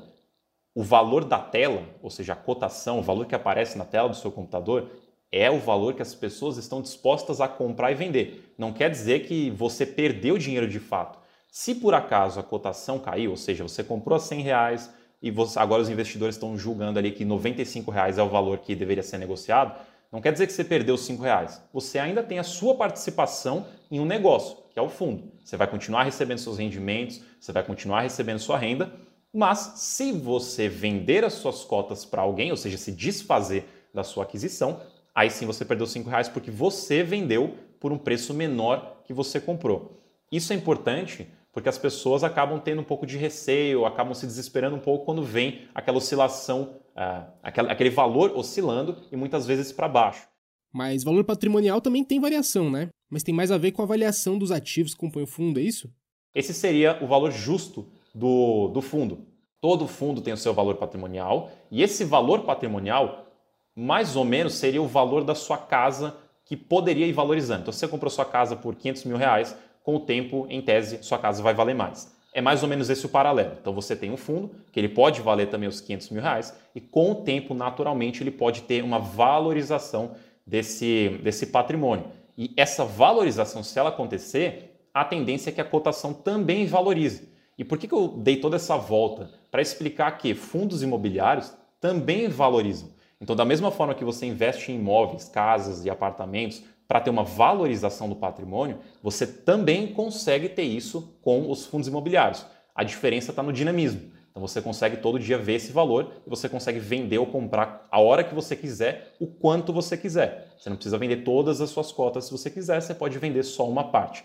o 0.75 0.83
valor 0.83 1.23
da 1.23 1.39
tela, 1.39 1.83
ou 2.03 2.09
seja, 2.09 2.33
a 2.33 2.35
cotação, 2.35 2.99
o 2.99 3.01
valor 3.01 3.25
que 3.25 3.33
aparece 3.33 3.77
na 3.77 3.85
tela 3.85 4.09
do 4.09 4.15
seu 4.15 4.29
computador, 4.29 4.91
é 5.31 5.49
o 5.49 5.57
valor 5.57 5.93
que 5.93 6.01
as 6.01 6.13
pessoas 6.13 6.57
estão 6.57 6.81
dispostas 6.81 7.39
a 7.39 7.47
comprar 7.47 7.91
e 7.91 7.95
vender. 7.95 8.53
Não 8.57 8.73
quer 8.73 8.89
dizer 8.89 9.25
que 9.25 9.49
você 9.51 9.85
perdeu 9.85 10.37
dinheiro 10.37 10.67
de 10.67 10.79
fato. 10.79 11.17
Se 11.49 11.73
por 11.73 11.93
acaso 11.93 12.39
a 12.39 12.43
cotação 12.43 12.99
caiu, 12.99 13.31
ou 13.31 13.37
seja, 13.37 13.63
você 13.63 13.83
comprou 13.83 14.17
a 14.17 14.19
100 14.19 14.41
reais 14.41 14.93
e 15.21 15.31
você, 15.31 15.57
agora 15.57 15.81
os 15.81 15.89
investidores 15.89 16.35
estão 16.35 16.57
julgando 16.57 16.99
ali 16.99 17.11
que 17.11 17.23
95 17.23 17.89
reais 17.89 18.17
é 18.17 18.23
o 18.23 18.29
valor 18.29 18.57
que 18.59 18.75
deveria 18.75 19.01
ser 19.01 19.17
negociado, 19.17 19.79
não 20.11 20.21
quer 20.21 20.33
dizer 20.33 20.47
que 20.47 20.53
você 20.53 20.63
perdeu 20.63 20.95
os 20.95 21.07
R$ 21.07 21.17
reais. 21.17 21.61
Você 21.73 21.99
ainda 21.99 22.21
tem 22.21 22.37
a 22.37 22.43
sua 22.43 22.75
participação 22.75 23.65
em 23.89 23.99
um 23.99 24.05
negócio, 24.05 24.57
que 24.71 24.79
é 24.79 24.81
o 24.81 24.89
fundo. 24.89 25.31
Você 25.43 25.57
vai 25.57 25.67
continuar 25.67 26.03
recebendo 26.03 26.37
seus 26.37 26.57
rendimentos, 26.57 27.21
você 27.39 27.51
vai 27.51 27.63
continuar 27.63 28.01
recebendo 28.01 28.39
sua 28.39 28.57
renda, 28.57 28.93
mas 29.35 29.73
se 29.75 30.13
você 30.13 30.69
vender 30.69 31.25
as 31.25 31.33
suas 31.33 31.63
cotas 31.63 32.05
para 32.05 32.21
alguém, 32.21 32.51
ou 32.51 32.57
seja, 32.57 32.77
se 32.77 32.91
desfazer 32.91 33.65
da 33.93 34.01
sua 34.01 34.23
aquisição, 34.23 34.79
aí 35.13 35.29
sim 35.29 35.45
você 35.45 35.65
perdeu 35.65 35.85
R$ 35.85 36.03
reais 36.09 36.29
porque 36.29 36.49
você 36.49 37.03
vendeu 37.03 37.55
por 37.79 37.91
um 37.91 37.97
preço 37.97 38.33
menor 38.33 39.01
que 39.03 39.13
você 39.13 39.39
comprou. 39.39 40.01
Isso 40.31 40.53
é 40.53 40.55
importante 40.55 41.27
porque 41.51 41.69
as 41.69 41.77
pessoas 41.77 42.23
acabam 42.23 42.59
tendo 42.59 42.81
um 42.81 42.83
pouco 42.83 43.05
de 43.05 43.17
receio, 43.17 43.85
acabam 43.85 44.13
se 44.13 44.25
desesperando 44.25 44.75
um 44.75 44.79
pouco 44.79 45.05
quando 45.05 45.21
vem 45.21 45.67
aquela 45.73 45.97
oscilação, 45.97 46.77
uh, 46.95 47.31
aquele 47.41 47.89
valor 47.89 48.31
oscilando 48.35 48.97
e 49.11 49.15
muitas 49.15 49.45
vezes 49.45 49.71
para 49.71 49.87
baixo. 49.87 50.27
Mas 50.73 51.03
valor 51.03 51.23
patrimonial 51.23 51.79
também 51.79 52.03
tem 52.03 52.19
variação, 52.19 52.69
né? 52.69 52.89
Mas 53.09 53.23
tem 53.23 53.33
mais 53.33 53.51
a 53.51 53.57
ver 53.57 53.71
com 53.71 53.81
a 53.81 53.85
avaliação 53.85 54.37
dos 54.37 54.51
ativos 54.51 54.93
que 54.93 54.99
compõem 54.99 55.23
o 55.23 55.27
fundo, 55.27 55.59
é 55.59 55.63
isso? 55.63 55.89
Esse 56.33 56.53
seria 56.53 57.01
o 57.01 57.07
valor 57.07 57.31
justo 57.31 57.87
do, 58.15 58.69
do 58.69 58.81
fundo. 58.81 59.27
Todo 59.59 59.87
fundo 59.87 60.21
tem 60.21 60.33
o 60.33 60.37
seu 60.37 60.53
valor 60.53 60.75
patrimonial 60.75 61.51
e 61.69 61.83
esse 61.83 62.05
valor 62.05 62.43
patrimonial, 62.43 63.27
mais 63.75 64.15
ou 64.15 64.23
menos, 64.23 64.53
seria 64.53 64.81
o 64.81 64.87
valor 64.87 65.23
da 65.23 65.35
sua 65.35 65.57
casa 65.57 66.15
que 66.45 66.55
poderia 66.55 67.05
ir 67.05 67.11
valorizando. 67.11 67.61
Então, 67.61 67.73
se 67.73 67.79
você 67.79 67.87
comprou 67.87 68.09
sua 68.09 68.25
casa 68.25 68.55
por 68.55 68.75
500 68.75 69.03
mil 69.03 69.17
reais, 69.17 69.57
com 69.83 69.95
o 69.95 69.99
tempo, 69.99 70.47
em 70.49 70.61
tese, 70.61 71.03
sua 71.03 71.17
casa 71.17 71.43
vai 71.43 71.53
valer 71.53 71.75
mais. 71.75 72.15
É 72.33 72.41
mais 72.41 72.63
ou 72.63 72.69
menos 72.69 72.89
esse 72.89 73.05
o 73.05 73.09
paralelo. 73.09 73.53
Então 73.61 73.73
você 73.73 73.95
tem 73.95 74.11
um 74.11 74.17
fundo 74.17 74.51
que 74.71 74.79
ele 74.79 74.89
pode 74.89 75.21
valer 75.21 75.47
também 75.47 75.69
os 75.69 75.79
500 75.79 76.09
mil 76.09 76.21
reais 76.21 76.53
e 76.73 76.81
com 76.81 77.11
o 77.11 77.15
tempo, 77.15 77.53
naturalmente, 77.53 78.21
ele 78.21 78.31
pode 78.31 78.63
ter 78.63 78.83
uma 78.83 78.99
valorização 78.99 80.15
desse, 80.45 81.19
desse 81.23 81.47
patrimônio. 81.47 82.05
E 82.37 82.51
essa 82.57 82.83
valorização, 82.83 83.63
se 83.63 83.79
ela 83.79 83.89
acontecer, 83.89 84.75
a 84.93 85.05
tendência 85.05 85.49
é 85.49 85.53
que 85.53 85.61
a 85.61 85.65
cotação 85.65 86.13
também 86.13 86.65
valorize. 86.65 87.34
E 87.57 87.63
por 87.63 87.77
que, 87.77 87.87
que 87.87 87.93
eu 87.93 88.09
dei 88.09 88.37
toda 88.37 88.57
essa 88.57 88.77
volta? 88.77 89.29
Para 89.49 89.61
explicar 89.61 90.17
que 90.17 90.33
fundos 90.33 90.83
imobiliários 90.83 91.53
também 91.79 92.27
valorizam. 92.27 92.89
Então, 93.19 93.35
da 93.35 93.45
mesma 93.45 93.71
forma 93.71 93.95
que 93.95 94.03
você 94.03 94.25
investe 94.25 94.71
em 94.71 94.75
imóveis, 94.75 95.29
casas 95.29 95.85
e 95.85 95.89
apartamentos 95.89 96.63
para 96.87 96.99
ter 96.99 97.09
uma 97.09 97.23
valorização 97.23 98.09
do 98.09 98.15
patrimônio, 98.15 98.79
você 99.01 99.25
também 99.25 99.93
consegue 99.93 100.49
ter 100.49 100.63
isso 100.63 101.17
com 101.21 101.49
os 101.49 101.65
fundos 101.65 101.87
imobiliários. 101.87 102.45
A 102.75 102.83
diferença 102.83 103.31
está 103.31 103.41
no 103.41 103.53
dinamismo. 103.53 104.13
Então 104.29 104.45
você 104.45 104.61
consegue 104.61 104.97
todo 104.97 105.17
dia 105.17 105.37
ver 105.37 105.53
esse 105.53 105.71
valor 105.71 106.11
e 106.27 106.29
você 106.29 106.49
consegue 106.49 106.77
vender 106.77 107.17
ou 107.17 107.25
comprar 107.25 107.87
a 107.89 108.01
hora 108.01 108.21
que 108.21 108.35
você 108.35 108.53
quiser, 108.53 109.15
o 109.17 109.25
quanto 109.25 109.71
você 109.71 109.95
quiser. 109.95 110.53
Você 110.57 110.69
não 110.69 110.75
precisa 110.75 110.97
vender 110.97 111.23
todas 111.23 111.61
as 111.61 111.69
suas 111.69 111.89
cotas 111.93 112.25
se 112.25 112.31
você 112.31 112.49
quiser, 112.49 112.81
você 112.81 112.93
pode 112.93 113.17
vender 113.17 113.43
só 113.43 113.65
uma 113.67 113.85
parte. 113.91 114.23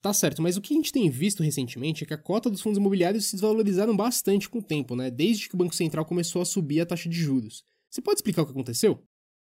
Tá 0.00 0.12
certo, 0.12 0.40
mas 0.40 0.56
o 0.56 0.60
que 0.60 0.72
a 0.72 0.76
gente 0.76 0.92
tem 0.92 1.10
visto 1.10 1.42
recentemente 1.42 2.04
é 2.04 2.06
que 2.06 2.14
a 2.14 2.18
cota 2.18 2.48
dos 2.48 2.60
fundos 2.60 2.78
imobiliários 2.78 3.26
se 3.26 3.32
desvalorizaram 3.32 3.96
bastante 3.96 4.48
com 4.48 4.58
o 4.58 4.62
tempo, 4.62 4.94
né? 4.94 5.10
Desde 5.10 5.48
que 5.48 5.56
o 5.56 5.58
Banco 5.58 5.74
Central 5.74 6.04
começou 6.04 6.40
a 6.40 6.44
subir 6.44 6.80
a 6.80 6.86
taxa 6.86 7.08
de 7.08 7.16
juros. 7.16 7.64
Você 7.90 8.00
pode 8.00 8.18
explicar 8.18 8.42
o 8.42 8.46
que 8.46 8.52
aconteceu? 8.52 9.02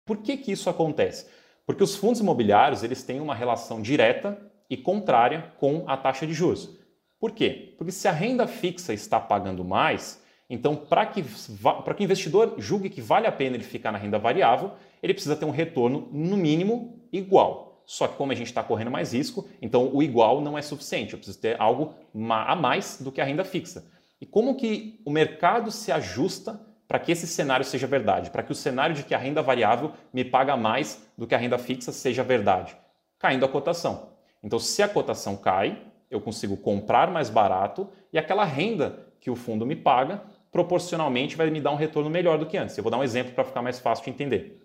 Por 0.05 0.19
que, 0.19 0.37
que 0.37 0.53
isso 0.53 0.71
acontece? 0.71 1.27
Porque 1.67 1.83
os 1.83 1.97
fundos 1.97 2.21
imobiliários 2.21 2.85
eles 2.85 3.03
têm 3.03 3.21
uma 3.21 3.35
relação 3.35 3.83
direta 3.83 4.41
e 4.71 4.77
contrária 4.77 5.53
com 5.59 5.83
a 5.89 5.97
taxa 5.97 6.25
de 6.25 6.33
juros. 6.33 6.79
Por 7.19 7.33
quê? 7.33 7.75
Porque 7.77 7.91
se 7.91 8.07
a 8.07 8.13
renda 8.13 8.47
fixa 8.47 8.95
está 8.95 9.19
pagando 9.19 9.65
mais, 9.65 10.23
então 10.49 10.77
para 10.77 11.07
que, 11.07 11.23
que 11.23 12.03
o 12.03 12.05
investidor 12.05 12.55
julgue 12.59 12.89
que 12.89 13.01
vale 13.01 13.27
a 13.27 13.33
pena 13.33 13.57
ele 13.57 13.65
ficar 13.65 13.91
na 13.91 13.99
renda 13.99 14.19
variável, 14.19 14.73
ele 15.03 15.13
precisa 15.13 15.35
ter 15.35 15.45
um 15.45 15.51
retorno 15.51 16.09
no 16.13 16.37
mínimo 16.37 17.01
igual. 17.13 17.66
Só 17.87 18.09
que 18.09 18.17
como 18.17 18.33
a 18.33 18.35
gente 18.35 18.49
está 18.49 18.65
correndo 18.65 18.91
mais 18.91 19.15
risco, 19.15 19.49
então 19.63 19.89
o 19.95 20.03
igual 20.03 20.41
não 20.41 20.59
é 20.59 20.63
suficiente. 20.63 21.13
Eu 21.13 21.19
preciso 21.19 21.39
ter 21.39 21.61
algo 21.61 21.95
a 22.29 22.57
mais 22.57 23.01
do 23.01 23.13
que 23.13 23.21
a 23.21 23.25
renda 23.25 23.45
fixa. 23.45 23.87
E 24.21 24.27
como 24.27 24.57
que 24.57 25.01
o 25.05 25.11
mercado 25.11 25.71
se 25.71 25.93
ajusta 25.93 26.61
para 26.89 26.99
que 26.99 27.13
esse 27.13 27.27
cenário 27.27 27.65
seja 27.65 27.87
verdade, 27.87 28.31
para 28.31 28.43
que 28.43 28.53
o 28.53 28.55
cenário 28.55 28.95
de 28.95 29.05
que 29.05 29.15
a 29.15 29.19
renda 29.19 29.43
variável 29.43 29.93
me 30.13 30.25
paga 30.25 30.57
mais 30.57 31.07
do 31.17 31.27
que 31.27 31.35
a 31.35 31.39
renda 31.39 31.59
fixa 31.59 31.93
seja 31.93 32.23
verdade, 32.23 32.77
caindo 33.19 33.45
a 33.45 33.49
cotação. 33.49 34.11
Então, 34.43 34.59
se 34.59 34.83
a 34.83 34.89
cotação 34.89 35.37
cai, 35.37 35.83
eu 36.11 36.21
consigo 36.21 36.57
comprar 36.57 37.11
mais 37.11 37.29
barato 37.29 37.89
e 38.13 38.19
aquela 38.19 38.45
renda 38.45 39.07
que 39.21 39.31
o 39.31 39.37
fundo 39.37 39.67
me 39.67 39.75
paga 39.75 40.23
proporcionalmente 40.53 41.37
vai 41.37 41.51
me 41.51 41.61
dar 41.61 41.73
um 41.73 41.77
retorno 41.77 42.09
melhor 42.09 42.39
do 42.39 42.47
que 42.47 42.57
antes. 42.57 42.77
Eu 42.77 42.83
vou 42.83 42.91
dar 42.91 42.99
um 42.99 43.05
exemplo 43.05 43.33
para 43.33 43.45
ficar 43.45 43.63
mais 43.63 43.79
fácil 43.79 44.05
de 44.05 44.11
entender. 44.11 44.63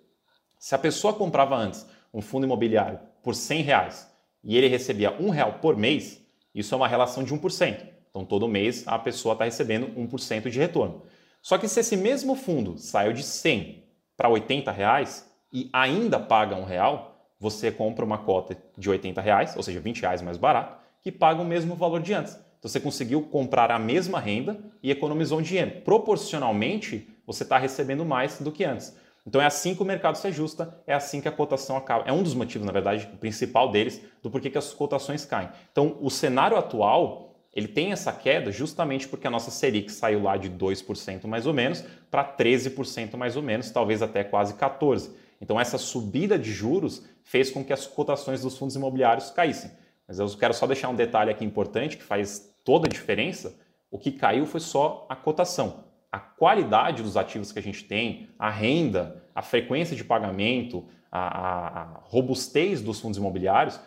Se 0.59 0.75
a 0.75 0.77
pessoa 0.77 1.13
comprava 1.13 1.55
antes 1.55 1.85
um 2.13 2.21
fundo 2.21 2.45
imobiliário 2.45 2.99
por 3.23 3.35
100 3.35 3.61
reais 3.61 4.11
e 4.43 4.57
ele 4.57 4.67
recebia 4.67 5.11
um 5.19 5.29
real 5.29 5.59
por 5.61 5.77
mês, 5.77 6.21
isso 6.53 6.73
é 6.73 6.77
uma 6.77 6.87
relação 6.87 7.23
de 7.23 7.33
1%. 7.33 7.87
Então, 8.09 8.25
todo 8.25 8.47
mês 8.47 8.83
a 8.87 8.99
pessoa 8.99 9.33
está 9.33 9.45
recebendo 9.45 9.87
1% 9.87 10.49
de 10.49 10.59
retorno. 10.59 11.03
Só 11.41 11.57
que 11.57 11.67
se 11.67 11.79
esse 11.79 11.95
mesmo 11.95 12.35
fundo 12.35 12.77
saiu 12.77 13.13
de 13.13 13.23
100 13.23 13.83
para 14.17 14.29
80 14.29 14.71
reais 14.71 15.29
e 15.51 15.69
ainda 15.71 16.19
paga 16.19 16.55
um 16.55 16.63
real, 16.63 17.11
você 17.39 17.71
compra 17.71 18.05
uma 18.05 18.19
cota 18.19 18.55
de 18.77 18.89
80 18.89 19.19
reais, 19.21 19.55
ou 19.55 19.63
seja, 19.63 19.79
20 19.79 20.01
reais 20.01 20.21
mais 20.21 20.37
barato, 20.37 20.77
que 21.01 21.11
paga 21.11 21.41
o 21.41 21.45
mesmo 21.45 21.75
valor 21.75 22.01
de 22.01 22.13
antes. 22.13 22.33
Então 22.59 22.69
você 22.69 22.79
conseguiu 22.79 23.23
comprar 23.23 23.71
a 23.71 23.79
mesma 23.79 24.19
renda 24.19 24.59
e 24.83 24.91
economizou 24.91 25.39
um 25.39 25.41
dinheiro. 25.41 25.81
Proporcionalmente, 25.81 27.09
você 27.25 27.41
está 27.41 27.57
recebendo 27.57 28.05
mais 28.05 28.39
do 28.39 28.51
que 28.51 28.63
antes. 28.63 28.95
Então 29.25 29.41
é 29.41 29.45
assim 29.45 29.75
que 29.75 29.81
o 29.81 29.85
mercado 29.85 30.17
se 30.17 30.27
ajusta, 30.27 30.81
é 30.87 30.93
assim 30.93 31.21
que 31.21 31.27
a 31.27 31.31
cotação 31.31 31.77
acaba. 31.77 32.03
É 32.07 32.11
um 32.11 32.23
dos 32.23 32.33
motivos, 32.33 32.65
na 32.65 32.71
verdade, 32.73 33.09
o 33.13 33.17
principal 33.17 33.71
deles, 33.71 34.01
do 34.21 34.31
porquê 34.31 34.49
que 34.49 34.57
as 34.57 34.73
cotações 34.73 35.25
caem. 35.25 35.49
Então 35.71 35.97
o 36.01 36.09
cenário 36.09 36.57
atual 36.57 37.31
ele 37.53 37.67
tem 37.67 37.91
essa 37.91 38.13
queda 38.13 38.51
justamente 38.51 39.07
porque 39.07 39.27
a 39.27 39.29
nossa 39.29 39.51
Selic 39.51 39.91
saiu 39.91 40.23
lá 40.23 40.37
de 40.37 40.49
2% 40.49 41.27
mais 41.27 41.45
ou 41.45 41.53
menos 41.53 41.83
para 42.09 42.23
13% 42.23 43.17
mais 43.17 43.35
ou 43.35 43.43
menos, 43.43 43.69
talvez 43.69 44.01
até 44.01 44.23
quase 44.23 44.53
14%. 44.53 45.11
Então 45.39 45.59
essa 45.59 45.77
subida 45.77 46.37
de 46.37 46.51
juros 46.51 47.03
fez 47.23 47.49
com 47.49 47.63
que 47.63 47.73
as 47.73 47.87
cotações 47.87 48.41
dos 48.41 48.57
fundos 48.57 48.75
imobiliários 48.75 49.31
caíssem. 49.31 49.71
Mas 50.07 50.19
eu 50.19 50.29
quero 50.37 50.53
só 50.53 50.67
deixar 50.67 50.89
um 50.89 50.95
detalhe 50.95 51.31
aqui 51.31 51.43
importante 51.43 51.97
que 51.97 52.03
faz 52.03 52.53
toda 52.63 52.87
a 52.87 52.89
diferença. 52.89 53.55
O 53.89 53.97
que 53.97 54.11
caiu 54.11 54.45
foi 54.45 54.59
só 54.59 55.05
a 55.09 55.15
cotação. 55.15 55.83
A 56.11 56.19
qualidade 56.19 57.01
dos 57.01 57.15
ativos 57.15 57.51
que 57.51 57.59
a 57.59 57.61
gente 57.61 57.85
tem, 57.85 58.29
a 58.37 58.49
renda, 58.49 59.23
a 59.33 59.41
frequência 59.41 59.95
de 59.95 60.03
pagamento, 60.03 60.85
a, 61.11 61.19
a, 61.19 61.81
a 61.81 61.99
robustez 62.03 62.81
dos 62.81 62.99
fundos 62.99 63.17
imobiliários 63.17 63.79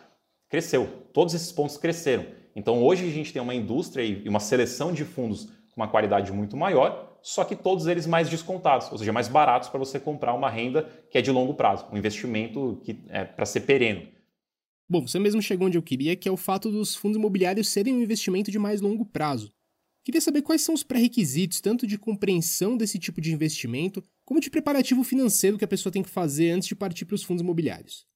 cresceu. 0.48 0.86
Todos 1.12 1.34
esses 1.34 1.52
pontos 1.52 1.76
cresceram. 1.76 2.26
Então 2.54 2.82
hoje 2.82 3.06
a 3.06 3.10
gente 3.10 3.32
tem 3.32 3.42
uma 3.42 3.54
indústria 3.54 4.04
e 4.04 4.28
uma 4.28 4.40
seleção 4.40 4.92
de 4.92 5.04
fundos 5.04 5.46
com 5.74 5.80
uma 5.80 5.88
qualidade 5.88 6.32
muito 6.32 6.56
maior, 6.56 7.18
só 7.20 7.44
que 7.44 7.56
todos 7.56 7.86
eles 7.86 8.06
mais 8.06 8.28
descontados, 8.28 8.92
ou 8.92 8.98
seja, 8.98 9.12
mais 9.12 9.26
baratos 9.26 9.68
para 9.68 9.78
você 9.78 9.98
comprar 9.98 10.34
uma 10.34 10.48
renda 10.48 10.88
que 11.10 11.18
é 11.18 11.22
de 11.22 11.32
longo 11.32 11.54
prazo, 11.54 11.86
um 11.90 11.96
investimento 11.96 12.80
que 12.84 13.02
é 13.08 13.24
para 13.24 13.44
ser 13.44 13.62
perene. 13.62 14.12
Bom, 14.88 15.06
você 15.06 15.18
mesmo 15.18 15.42
chegou 15.42 15.66
onde 15.66 15.78
eu 15.78 15.82
queria, 15.82 16.14
que 16.14 16.28
é 16.28 16.32
o 16.32 16.36
fato 16.36 16.70
dos 16.70 16.94
fundos 16.94 17.16
imobiliários 17.16 17.70
serem 17.70 17.94
um 17.94 18.02
investimento 18.02 18.50
de 18.50 18.58
mais 18.58 18.80
longo 18.80 19.04
prazo. 19.04 19.52
Queria 20.04 20.20
saber 20.20 20.42
quais 20.42 20.60
são 20.60 20.74
os 20.74 20.82
pré-requisitos, 20.82 21.62
tanto 21.62 21.86
de 21.86 21.96
compreensão 21.96 22.76
desse 22.76 22.98
tipo 22.98 23.22
de 23.22 23.32
investimento, 23.32 24.02
como 24.22 24.38
de 24.38 24.50
preparativo 24.50 25.02
financeiro 25.02 25.56
que 25.56 25.64
a 25.64 25.68
pessoa 25.68 25.90
tem 25.90 26.02
que 26.02 26.10
fazer 26.10 26.50
antes 26.50 26.68
de 26.68 26.76
partir 26.76 27.06
para 27.06 27.14
os 27.14 27.22
fundos 27.22 27.42
imobiliários. 27.42 28.06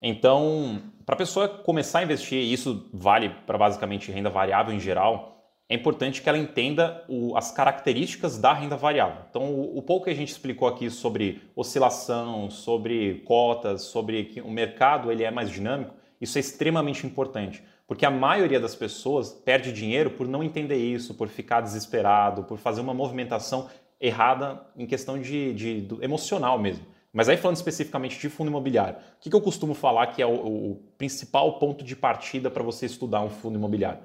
Então, 0.00 0.80
para 1.04 1.16
a 1.16 1.18
pessoa 1.18 1.48
começar 1.48 1.98
a 1.98 2.04
investir, 2.04 2.38
e 2.38 2.52
isso 2.52 2.88
vale 2.92 3.30
para 3.44 3.58
basicamente 3.58 4.12
renda 4.12 4.30
variável 4.30 4.72
em 4.72 4.78
geral, 4.78 5.36
é 5.68 5.74
importante 5.74 6.22
que 6.22 6.28
ela 6.28 6.38
entenda 6.38 7.04
o, 7.08 7.36
as 7.36 7.50
características 7.50 8.38
da 8.38 8.52
renda 8.52 8.76
variável. 8.76 9.24
Então, 9.28 9.52
o, 9.52 9.78
o, 9.78 9.82
pouco 9.82 10.04
que 10.04 10.10
a 10.10 10.14
gente 10.14 10.28
explicou 10.28 10.68
aqui 10.68 10.88
sobre 10.90 11.42
oscilação, 11.56 12.48
sobre 12.50 13.22
cotas, 13.24 13.82
sobre 13.82 14.26
que 14.26 14.40
o 14.40 14.50
mercado 14.50 15.10
ele 15.10 15.24
é 15.24 15.30
mais 15.32 15.50
dinâmico, 15.50 15.92
isso 16.20 16.38
é 16.38 16.40
extremamente 16.40 17.04
importante, 17.04 17.64
porque 17.86 18.04
a 18.04 18.10
maioria 18.10 18.58
das 18.58 18.74
pessoas 18.74 19.32
perde 19.32 19.72
dinheiro 19.72 20.10
por 20.10 20.26
não 20.26 20.42
entender 20.42 20.76
isso, 20.76 21.14
por 21.14 21.28
ficar 21.28 21.60
desesperado, 21.60 22.42
por 22.42 22.58
fazer 22.58 22.80
uma 22.80 22.92
movimentação 22.92 23.68
errada 24.00 24.60
em 24.76 24.86
questão 24.86 25.20
de, 25.20 25.54
de, 25.54 25.88
emocional 26.02 26.58
mesmo. 26.58 26.84
Mas 27.12 27.28
aí 27.28 27.36
falando 27.36 27.56
especificamente 27.56 28.18
de 28.18 28.28
fundo 28.28 28.48
imobiliário, 28.48 28.98
o 28.98 29.20
que, 29.20 29.30
que 29.30 29.36
eu 29.36 29.40
costumo 29.40 29.72
falar 29.72 30.08
que 30.08 30.20
é 30.20 30.26
o, 30.26 30.34
o 30.72 30.74
principal 30.98 31.58
ponto 31.58 31.84
de 31.84 31.96
partida 31.96 32.50
para 32.50 32.62
você 32.62 32.86
estudar 32.86 33.22
um 33.22 33.30
fundo 33.30 33.56
imobiliário? 33.56 34.00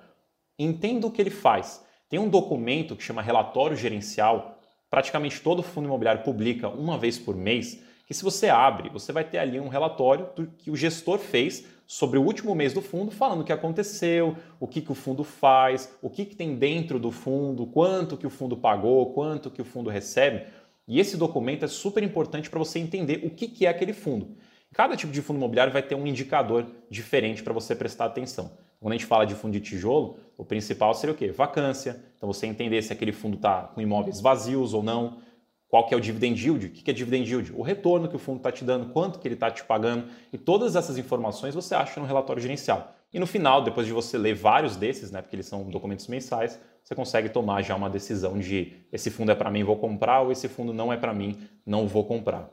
Entenda 0.58 1.08
o 1.08 1.12
que 1.12 1.22
ele 1.22 1.32
faz. 1.32 1.84
Tem 2.08 2.20
um 2.20 2.30
documento 2.30 2.96
que 2.96 3.04
chama 3.04 3.22
relatório 3.22 3.76
gerencial, 3.76 4.60
praticamente 4.90 5.42
todo 5.42 5.64
fundo 5.64 5.86
imobiliário 5.86 6.24
publica 6.24 6.70
uma 6.70 6.98
vez 6.98 7.18
por 7.18 7.36
mês, 7.36 7.82
que 8.12 8.18
se 8.18 8.26
você 8.26 8.50
abre, 8.50 8.90
você 8.90 9.14
vai 9.14 9.24
ter 9.24 9.38
ali 9.38 9.58
um 9.58 9.70
relatório 9.70 10.28
do 10.36 10.46
que 10.46 10.70
o 10.70 10.76
gestor 10.76 11.18
fez 11.18 11.64
sobre 11.88 12.20
o 12.20 12.22
último 12.22 12.54
mês 12.54 12.74
do 12.74 12.82
fundo, 12.82 13.10
falando 13.10 13.40
o 13.40 13.44
que 13.46 13.54
aconteceu, 13.54 14.36
o 14.60 14.68
que, 14.68 14.82
que 14.82 14.92
o 14.92 14.96
fundo 14.96 15.24
faz, 15.24 15.96
o 16.02 16.10
que, 16.10 16.26
que 16.26 16.36
tem 16.36 16.56
dentro 16.56 17.00
do 17.00 17.10
fundo, 17.10 17.66
quanto 17.66 18.18
que 18.18 18.28
o 18.28 18.30
fundo 18.30 18.58
pagou, 18.58 19.14
quanto 19.14 19.50
que 19.50 19.62
o 19.62 19.66
fundo 19.66 19.90
recebe. 19.90 20.44
E 20.86 21.00
esse 21.00 21.16
documento 21.16 21.64
é 21.64 21.70
super 21.70 22.04
importante 22.04 22.50
para 22.50 22.60
você 22.60 22.80
entender 22.80 23.22
o 23.24 23.30
que, 23.30 23.48
que 23.48 23.66
é 23.66 23.70
aquele 23.70 23.94
fundo. 23.94 24.36
Cada 24.74 24.98
tipo 24.98 25.14
de 25.14 25.22
fundo 25.22 25.38
imobiliário 25.38 25.72
vai 25.72 25.82
ter 25.82 25.96
um 25.96 26.06
indicador 26.06 26.68
diferente 26.90 27.42
para 27.42 27.54
você 27.54 27.74
prestar 27.74 28.08
atenção. 28.08 28.52
Quando 28.82 28.92
a 28.92 28.98
gente 28.98 29.06
fala 29.06 29.26
de 29.26 29.36
fundo 29.36 29.54
de 29.54 29.62
tijolo, 29.62 30.18
o 30.38 30.44
principal 30.44 30.94
seria 30.94 31.14
o 31.14 31.18
quê? 31.18 31.32
Vacância. 31.32 32.04
Então 32.18 32.28
você 32.28 32.46
entender 32.46 32.82
se 32.82 32.92
aquele 32.92 33.14
fundo 33.14 33.38
está 33.38 33.64
com 33.74 33.80
imóveis 33.80 34.20
vazios 34.20 34.74
ou 34.74 34.84
não. 34.84 35.20
Qual 35.72 35.88
que 35.88 35.94
é 35.94 35.98
o 35.98 36.02
dividend 36.02 36.38
yield? 36.38 36.66
O 36.66 36.70
que 36.70 36.92
é 36.92 36.94
dividend 36.94 37.32
yield? 37.32 37.54
O 37.56 37.62
retorno 37.62 38.10
que 38.10 38.16
o 38.18 38.20
fundo 38.20 38.40
está 38.40 38.52
te 38.52 38.66
dando, 38.66 38.92
quanto 38.92 39.20
que 39.20 39.26
ele 39.26 39.36
está 39.36 39.50
te 39.50 39.64
pagando. 39.64 40.06
E 40.34 40.38
todas 40.38 40.76
essas 40.76 40.98
informações 40.98 41.56
você 41.56 41.74
acha 41.74 41.98
no 41.98 42.06
relatório 42.06 42.42
gerencial. 42.42 42.94
E 43.14 43.18
no 43.18 43.26
final, 43.26 43.62
depois 43.64 43.88
de 43.88 43.94
você 43.94 44.18
ler 44.18 44.36
vários 44.36 44.76
desses, 44.76 45.12
né, 45.12 45.22
porque 45.22 45.34
eles 45.34 45.46
são 45.46 45.64
documentos 45.70 46.08
mensais, 46.08 46.60
você 46.84 46.94
consegue 46.94 47.30
tomar 47.30 47.62
já 47.62 47.74
uma 47.74 47.90
decisão 47.90 48.38
de 48.38 48.74
esse 48.92 49.10
fundo 49.10 49.32
é 49.32 49.36
para 49.36 49.50
mim, 49.50 49.64
vou 49.64 49.78
comprar, 49.78 50.20
ou 50.20 50.32
esse 50.34 50.50
fundo 50.50 50.74
não 50.74 50.92
é 50.92 50.98
para 50.98 51.14
mim, 51.14 51.38
não 51.66 51.88
vou 51.88 52.04
comprar. 52.04 52.50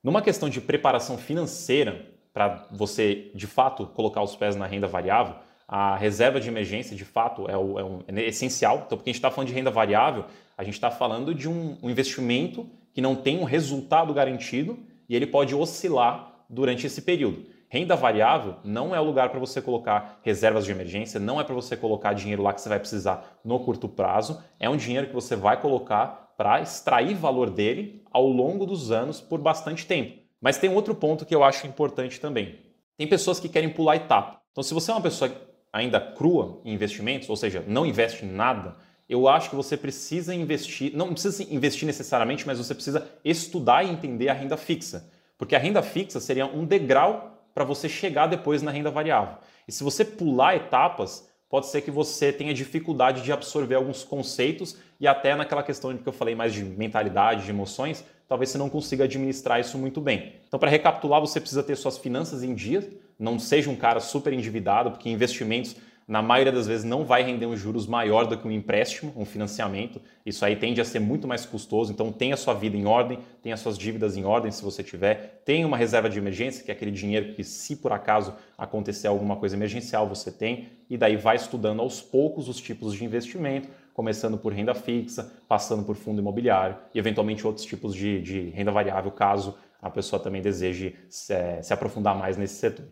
Numa 0.00 0.22
questão 0.22 0.48
de 0.48 0.60
preparação 0.60 1.18
financeira, 1.18 2.06
para 2.32 2.68
você 2.70 3.32
de 3.34 3.48
fato 3.48 3.84
colocar 3.84 4.22
os 4.22 4.36
pés 4.36 4.54
na 4.54 4.64
renda 4.64 4.86
variável, 4.86 5.34
a 5.68 5.94
reserva 5.96 6.40
de 6.40 6.48
emergência 6.48 6.96
de 6.96 7.04
fato 7.04 7.48
é, 7.48 7.56
o, 7.56 7.78
é, 7.78 7.84
um, 7.84 8.00
é 8.06 8.22
essencial. 8.22 8.84
Então, 8.86 8.96
porque 8.96 9.10
a 9.10 9.12
gente 9.12 9.18
está 9.18 9.30
falando 9.30 9.48
de 9.48 9.54
renda 9.54 9.70
variável, 9.70 10.24
a 10.56 10.64
gente 10.64 10.74
está 10.74 10.90
falando 10.90 11.34
de 11.34 11.46
um, 11.46 11.76
um 11.82 11.90
investimento 11.90 12.66
que 12.94 13.02
não 13.02 13.14
tem 13.14 13.38
um 13.38 13.44
resultado 13.44 14.14
garantido 14.14 14.78
e 15.06 15.14
ele 15.14 15.26
pode 15.26 15.54
oscilar 15.54 16.44
durante 16.48 16.86
esse 16.86 17.02
período. 17.02 17.44
Renda 17.68 17.94
variável 17.94 18.56
não 18.64 18.94
é 18.94 19.00
o 19.00 19.04
lugar 19.04 19.28
para 19.28 19.38
você 19.38 19.60
colocar 19.60 20.20
reservas 20.22 20.64
de 20.64 20.72
emergência, 20.72 21.20
não 21.20 21.38
é 21.38 21.44
para 21.44 21.54
você 21.54 21.76
colocar 21.76 22.14
dinheiro 22.14 22.42
lá 22.42 22.54
que 22.54 22.62
você 22.62 22.68
vai 22.70 22.80
precisar 22.80 23.38
no 23.44 23.60
curto 23.60 23.86
prazo, 23.86 24.42
é 24.58 24.70
um 24.70 24.76
dinheiro 24.76 25.08
que 25.08 25.14
você 25.14 25.36
vai 25.36 25.60
colocar 25.60 26.32
para 26.38 26.62
extrair 26.62 27.14
valor 27.14 27.50
dele 27.50 28.02
ao 28.10 28.26
longo 28.26 28.64
dos 28.64 28.90
anos 28.90 29.20
por 29.20 29.38
bastante 29.38 29.84
tempo. 29.86 30.16
Mas 30.40 30.56
tem 30.56 30.70
um 30.70 30.74
outro 30.74 30.94
ponto 30.94 31.26
que 31.26 31.34
eu 31.34 31.44
acho 31.44 31.66
importante 31.66 32.18
também. 32.18 32.58
Tem 32.96 33.06
pessoas 33.06 33.38
que 33.38 33.50
querem 33.50 33.68
pular 33.68 33.96
etapa. 33.96 34.40
Então, 34.50 34.62
se 34.62 34.72
você 34.72 34.90
é 34.90 34.94
uma 34.94 35.00
pessoa 35.00 35.30
ainda 35.72 36.00
crua 36.00 36.60
em 36.64 36.72
investimentos, 36.72 37.28
ou 37.28 37.36
seja, 37.36 37.64
não 37.66 37.86
investe 37.86 38.24
nada, 38.24 38.76
eu 39.08 39.26
acho 39.26 39.48
que 39.50 39.56
você 39.56 39.76
precisa 39.76 40.34
investir, 40.34 40.94
não 40.94 41.12
precisa 41.12 41.42
investir 41.42 41.86
necessariamente, 41.86 42.46
mas 42.46 42.58
você 42.58 42.74
precisa 42.74 43.08
estudar 43.24 43.82
e 43.84 43.90
entender 43.90 44.28
a 44.28 44.34
renda 44.34 44.56
fixa. 44.56 45.10
Porque 45.38 45.56
a 45.56 45.58
renda 45.58 45.82
fixa 45.82 46.20
seria 46.20 46.46
um 46.46 46.64
degrau 46.64 47.38
para 47.54 47.64
você 47.64 47.88
chegar 47.88 48.26
depois 48.26 48.60
na 48.60 48.70
renda 48.70 48.90
variável. 48.90 49.36
E 49.66 49.72
se 49.72 49.82
você 49.82 50.04
pular 50.04 50.56
etapas, 50.56 51.28
pode 51.48 51.68
ser 51.68 51.80
que 51.80 51.90
você 51.90 52.32
tenha 52.32 52.52
dificuldade 52.52 53.22
de 53.22 53.32
absorver 53.32 53.76
alguns 53.76 54.04
conceitos 54.04 54.76
e 55.00 55.06
até 55.06 55.34
naquela 55.34 55.62
questão 55.62 55.96
que 55.96 56.06
eu 56.06 56.12
falei 56.12 56.34
mais 56.34 56.52
de 56.52 56.62
mentalidade, 56.62 57.44
de 57.44 57.50
emoções, 57.50 58.04
talvez 58.28 58.50
você 58.50 58.58
não 58.58 58.68
consiga 58.68 59.04
administrar 59.04 59.58
isso 59.58 59.78
muito 59.78 60.00
bem. 60.00 60.34
Então, 60.46 60.60
para 60.60 60.70
recapitular, 60.70 61.20
você 61.20 61.40
precisa 61.40 61.62
ter 61.62 61.76
suas 61.76 61.96
finanças 61.96 62.42
em 62.42 62.54
dia, 62.54 62.88
não 63.18 63.38
seja 63.38 63.70
um 63.70 63.76
cara 63.76 63.98
super 63.98 64.32
endividado, 64.32 64.90
porque 64.90 65.08
investimentos 65.08 65.74
na 66.08 66.22
maioria 66.22 66.50
das 66.50 66.66
vezes 66.66 66.84
não 66.84 67.04
vai 67.04 67.22
render 67.22 67.44
um 67.44 67.54
juros 67.54 67.86
maior 67.86 68.26
do 68.26 68.38
que 68.38 68.48
um 68.48 68.50
empréstimo, 68.50 69.12
um 69.14 69.26
financiamento. 69.26 70.00
Isso 70.24 70.42
aí 70.42 70.56
tende 70.56 70.80
a 70.80 70.84
ser 70.84 71.00
muito 71.00 71.28
mais 71.28 71.44
custoso. 71.44 71.92
Então 71.92 72.10
tenha 72.10 72.34
sua 72.34 72.54
vida 72.54 72.78
em 72.78 72.86
ordem, 72.86 73.18
tenha 73.42 73.58
suas 73.58 73.76
dívidas 73.76 74.16
em 74.16 74.24
ordem 74.24 74.50
se 74.50 74.62
você 74.62 74.82
tiver, 74.82 75.42
tenha 75.44 75.66
uma 75.66 75.76
reserva 75.76 76.08
de 76.08 76.18
emergência, 76.18 76.64
que 76.64 76.70
é 76.70 76.74
aquele 76.74 76.90
dinheiro 76.90 77.34
que 77.34 77.44
se 77.44 77.76
por 77.76 77.92
acaso 77.92 78.34
acontecer 78.56 79.06
alguma 79.06 79.36
coisa 79.36 79.54
emergencial 79.54 80.08
você 80.08 80.32
tem, 80.32 80.70
e 80.88 80.96
daí 80.96 81.14
vai 81.14 81.36
estudando 81.36 81.80
aos 81.80 82.00
poucos 82.00 82.48
os 82.48 82.58
tipos 82.58 82.94
de 82.94 83.04
investimento, 83.04 83.68
começando 83.98 84.38
por 84.38 84.52
renda 84.52 84.76
fixa, 84.76 85.28
passando 85.48 85.82
por 85.82 85.96
fundo 85.96 86.20
imobiliário 86.20 86.76
e 86.94 87.00
eventualmente 87.00 87.44
outros 87.44 87.66
tipos 87.66 87.92
de, 87.92 88.22
de 88.22 88.50
renda 88.50 88.70
variável, 88.70 89.10
caso 89.10 89.56
a 89.82 89.90
pessoa 89.90 90.22
também 90.22 90.40
deseje 90.40 90.94
se, 91.10 91.32
eh, 91.32 91.60
se 91.60 91.72
aprofundar 91.72 92.16
mais 92.16 92.36
nesse 92.36 92.54
setor. 92.54 92.86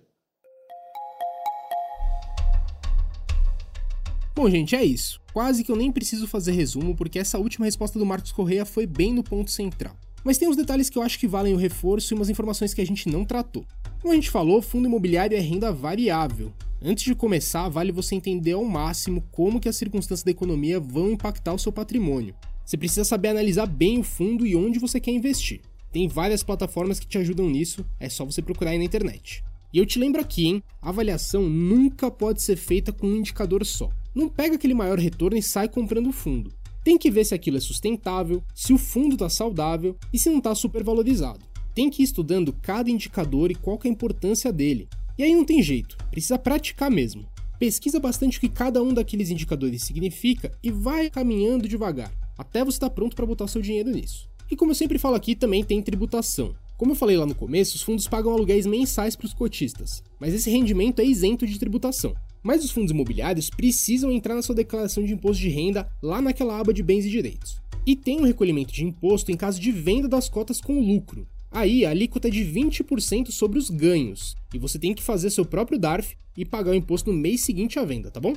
Bom, 4.34 4.50
gente, 4.50 4.74
é 4.74 4.84
isso. 4.84 5.20
Quase 5.32 5.62
que 5.62 5.70
eu 5.70 5.76
nem 5.76 5.92
preciso 5.92 6.26
fazer 6.26 6.50
resumo, 6.50 6.96
porque 6.96 7.20
essa 7.20 7.38
última 7.38 7.66
resposta 7.66 8.00
do 8.00 8.04
Marcos 8.04 8.32
Correia 8.32 8.66
foi 8.66 8.84
bem 8.84 9.14
no 9.14 9.22
ponto 9.22 9.52
central. 9.52 9.94
Mas 10.24 10.38
tem 10.38 10.48
uns 10.48 10.56
detalhes 10.56 10.90
que 10.90 10.98
eu 10.98 11.02
acho 11.02 11.20
que 11.20 11.28
valem 11.28 11.54
o 11.54 11.56
reforço 11.56 12.12
e 12.12 12.16
umas 12.16 12.28
informações 12.28 12.74
que 12.74 12.80
a 12.80 12.86
gente 12.86 13.08
não 13.08 13.24
tratou. 13.24 13.64
Como 14.02 14.12
a 14.12 14.16
gente 14.16 14.28
falou, 14.28 14.60
fundo 14.60 14.88
imobiliário 14.88 15.36
é 15.36 15.40
renda 15.40 15.70
variável. 15.70 16.52
Antes 16.82 17.04
de 17.04 17.14
começar, 17.14 17.68
vale 17.70 17.90
você 17.90 18.14
entender 18.14 18.52
ao 18.52 18.64
máximo 18.64 19.22
como 19.32 19.58
que 19.58 19.68
as 19.68 19.76
circunstâncias 19.76 20.22
da 20.22 20.30
economia 20.30 20.78
vão 20.78 21.10
impactar 21.10 21.54
o 21.54 21.58
seu 21.58 21.72
patrimônio. 21.72 22.34
Você 22.64 22.76
precisa 22.76 23.02
saber 23.02 23.28
analisar 23.28 23.66
bem 23.66 23.98
o 23.98 24.02
fundo 24.02 24.46
e 24.46 24.54
onde 24.54 24.78
você 24.78 25.00
quer 25.00 25.12
investir. 25.12 25.62
Tem 25.90 26.06
várias 26.06 26.42
plataformas 26.42 27.00
que 27.00 27.06
te 27.06 27.16
ajudam 27.16 27.48
nisso, 27.48 27.84
é 27.98 28.10
só 28.10 28.26
você 28.26 28.42
procurar 28.42 28.72
aí 28.72 28.78
na 28.78 28.84
internet. 28.84 29.42
E 29.72 29.78
eu 29.78 29.86
te 29.86 29.98
lembro 29.98 30.20
aqui, 30.20 30.46
hein? 30.46 30.62
A 30.82 30.90
avaliação 30.90 31.48
nunca 31.48 32.10
pode 32.10 32.42
ser 32.42 32.56
feita 32.56 32.92
com 32.92 33.06
um 33.06 33.16
indicador 33.16 33.64
só. 33.64 33.88
Não 34.14 34.28
pega 34.28 34.56
aquele 34.56 34.74
maior 34.74 34.98
retorno 34.98 35.38
e 35.38 35.42
sai 35.42 35.68
comprando 35.68 36.08
o 36.08 36.12
fundo. 36.12 36.52
Tem 36.84 36.98
que 36.98 37.10
ver 37.10 37.24
se 37.24 37.34
aquilo 37.34 37.56
é 37.56 37.60
sustentável, 37.60 38.42
se 38.54 38.74
o 38.74 38.78
fundo 38.78 39.14
está 39.14 39.30
saudável 39.30 39.96
e 40.12 40.18
se 40.18 40.28
não 40.28 40.38
está 40.38 40.54
supervalorizado. 40.54 41.40
Tem 41.74 41.88
que 41.88 42.02
ir 42.02 42.04
estudando 42.04 42.52
cada 42.52 42.90
indicador 42.90 43.50
e 43.50 43.54
qual 43.54 43.80
é 43.82 43.88
a 43.88 43.90
importância 43.90 44.52
dele. 44.52 44.88
E 45.18 45.22
aí 45.22 45.34
não 45.34 45.44
tem 45.44 45.62
jeito, 45.62 45.96
precisa 46.10 46.38
praticar 46.38 46.90
mesmo. 46.90 47.26
Pesquisa 47.58 47.98
bastante 47.98 48.36
o 48.36 48.40
que 48.40 48.50
cada 48.50 48.82
um 48.82 48.92
daqueles 48.92 49.30
indicadores 49.30 49.82
significa 49.82 50.52
e 50.62 50.70
vai 50.70 51.08
caminhando 51.08 51.66
devagar, 51.66 52.12
até 52.36 52.62
você 52.62 52.76
estar 52.76 52.90
tá 52.90 52.94
pronto 52.94 53.16
para 53.16 53.24
botar 53.24 53.48
seu 53.48 53.62
dinheiro 53.62 53.90
nisso. 53.90 54.28
E 54.50 54.54
como 54.54 54.72
eu 54.72 54.74
sempre 54.74 54.98
falo 54.98 55.16
aqui, 55.16 55.34
também 55.34 55.64
tem 55.64 55.80
tributação. 55.80 56.54
Como 56.76 56.92
eu 56.92 56.96
falei 56.96 57.16
lá 57.16 57.24
no 57.24 57.34
começo, 57.34 57.76
os 57.76 57.82
fundos 57.82 58.06
pagam 58.06 58.32
aluguéis 58.32 58.66
mensais 58.66 59.16
para 59.16 59.24
os 59.24 59.32
cotistas, 59.32 60.04
mas 60.20 60.34
esse 60.34 60.50
rendimento 60.50 61.00
é 61.00 61.04
isento 61.06 61.46
de 61.46 61.58
tributação. 61.58 62.14
Mas 62.42 62.62
os 62.62 62.70
fundos 62.70 62.92
imobiliários 62.92 63.48
precisam 63.48 64.12
entrar 64.12 64.34
na 64.34 64.42
sua 64.42 64.54
declaração 64.54 65.02
de 65.02 65.14
imposto 65.14 65.42
de 65.42 65.48
renda 65.48 65.90
lá 66.02 66.20
naquela 66.20 66.60
aba 66.60 66.74
de 66.74 66.82
bens 66.82 67.06
e 67.06 67.10
direitos. 67.10 67.60
E 67.86 67.96
tem 67.96 68.20
um 68.20 68.24
recolhimento 68.24 68.72
de 68.72 68.84
imposto 68.84 69.32
em 69.32 69.36
caso 69.36 69.58
de 69.58 69.72
venda 69.72 70.06
das 70.06 70.28
cotas 70.28 70.60
com 70.60 70.78
lucro. 70.78 71.26
Aí 71.56 71.86
a 71.86 71.90
alíquota 71.90 72.28
é 72.28 72.30
de 72.30 72.44
20% 72.44 73.30
sobre 73.30 73.58
os 73.58 73.70
ganhos, 73.70 74.36
e 74.52 74.58
você 74.58 74.78
tem 74.78 74.92
que 74.92 75.02
fazer 75.02 75.30
seu 75.30 75.42
próprio 75.42 75.78
DARF 75.78 76.14
e 76.36 76.44
pagar 76.44 76.72
o 76.72 76.74
imposto 76.74 77.10
no 77.10 77.18
mês 77.18 77.40
seguinte 77.40 77.78
à 77.78 77.82
venda, 77.82 78.10
tá 78.10 78.20
bom? 78.20 78.34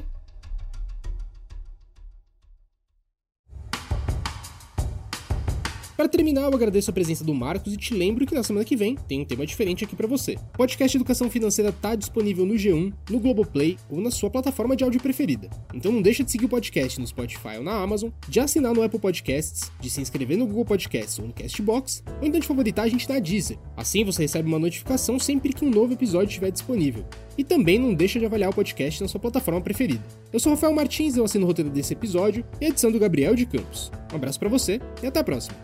Para 5.99 6.07
terminar, 6.07 6.43
eu 6.43 6.53
agradeço 6.53 6.89
a 6.89 6.93
presença 6.93 7.25
do 7.25 7.33
Marcos 7.33 7.73
e 7.73 7.75
te 7.75 7.93
lembro 7.93 8.25
que 8.25 8.33
na 8.33 8.41
semana 8.41 8.63
que 8.63 8.73
vem 8.73 8.95
tem 8.95 9.19
um 9.19 9.25
tema 9.25 9.45
diferente 9.45 9.83
aqui 9.83 9.97
para 9.97 10.07
você. 10.07 10.37
O 10.53 10.57
podcast 10.59 10.95
Educação 10.95 11.29
Financeira 11.29 11.73
tá 11.73 11.93
disponível 11.93 12.45
no 12.45 12.53
G1, 12.53 12.93
no 13.09 13.19
Globoplay 13.19 13.77
ou 13.89 13.99
na 13.99 14.09
sua 14.09 14.29
plataforma 14.29 14.77
de 14.77 14.85
áudio 14.85 15.01
preferida. 15.01 15.49
Então 15.73 15.91
não 15.91 16.01
deixa 16.01 16.23
de 16.23 16.31
seguir 16.31 16.45
o 16.45 16.47
podcast 16.47 17.01
no 17.01 17.05
Spotify 17.05 17.57
ou 17.57 17.63
na 17.63 17.73
Amazon, 17.73 18.11
de 18.29 18.39
assinar 18.39 18.73
no 18.73 18.81
Apple 18.81 18.97
Podcasts, 18.97 19.69
de 19.77 19.89
se 19.89 19.99
inscrever 19.99 20.37
no 20.37 20.47
Google 20.47 20.63
Podcasts 20.63 21.19
ou 21.19 21.27
no 21.27 21.33
Castbox, 21.33 22.01
ou 22.21 22.25
então 22.25 22.39
de 22.39 22.47
favoritar 22.47 22.85
a 22.85 22.87
gente 22.87 23.09
na 23.09 23.19
Deezer. 23.19 23.59
Assim 23.75 24.05
você 24.05 24.21
recebe 24.21 24.47
uma 24.47 24.57
notificação 24.57 25.19
sempre 25.19 25.51
que 25.51 25.65
um 25.65 25.69
novo 25.69 25.91
episódio 25.91 26.29
estiver 26.29 26.49
disponível. 26.49 27.03
E 27.37 27.43
também 27.43 27.77
não 27.77 27.93
deixa 27.93 28.17
de 28.19 28.25
avaliar 28.25 28.51
o 28.51 28.55
podcast 28.55 29.01
na 29.01 29.09
sua 29.09 29.19
plataforma 29.19 29.59
preferida. 29.59 30.05
Eu 30.31 30.39
sou 30.39 30.53
Rafael 30.53 30.73
Martins, 30.73 31.17
eu 31.17 31.25
assino 31.25 31.43
o 31.43 31.47
roteiro 31.49 31.69
desse 31.69 31.91
episódio 31.91 32.45
e 32.61 32.67
a 32.67 32.69
edição 32.69 32.89
do 32.89 32.99
Gabriel 32.99 33.35
de 33.35 33.45
Campos. 33.45 33.91
Um 34.13 34.15
abraço 34.15 34.39
para 34.39 34.47
você 34.47 34.79
e 35.03 35.05
até 35.05 35.19
a 35.19 35.23
próxima. 35.25 35.57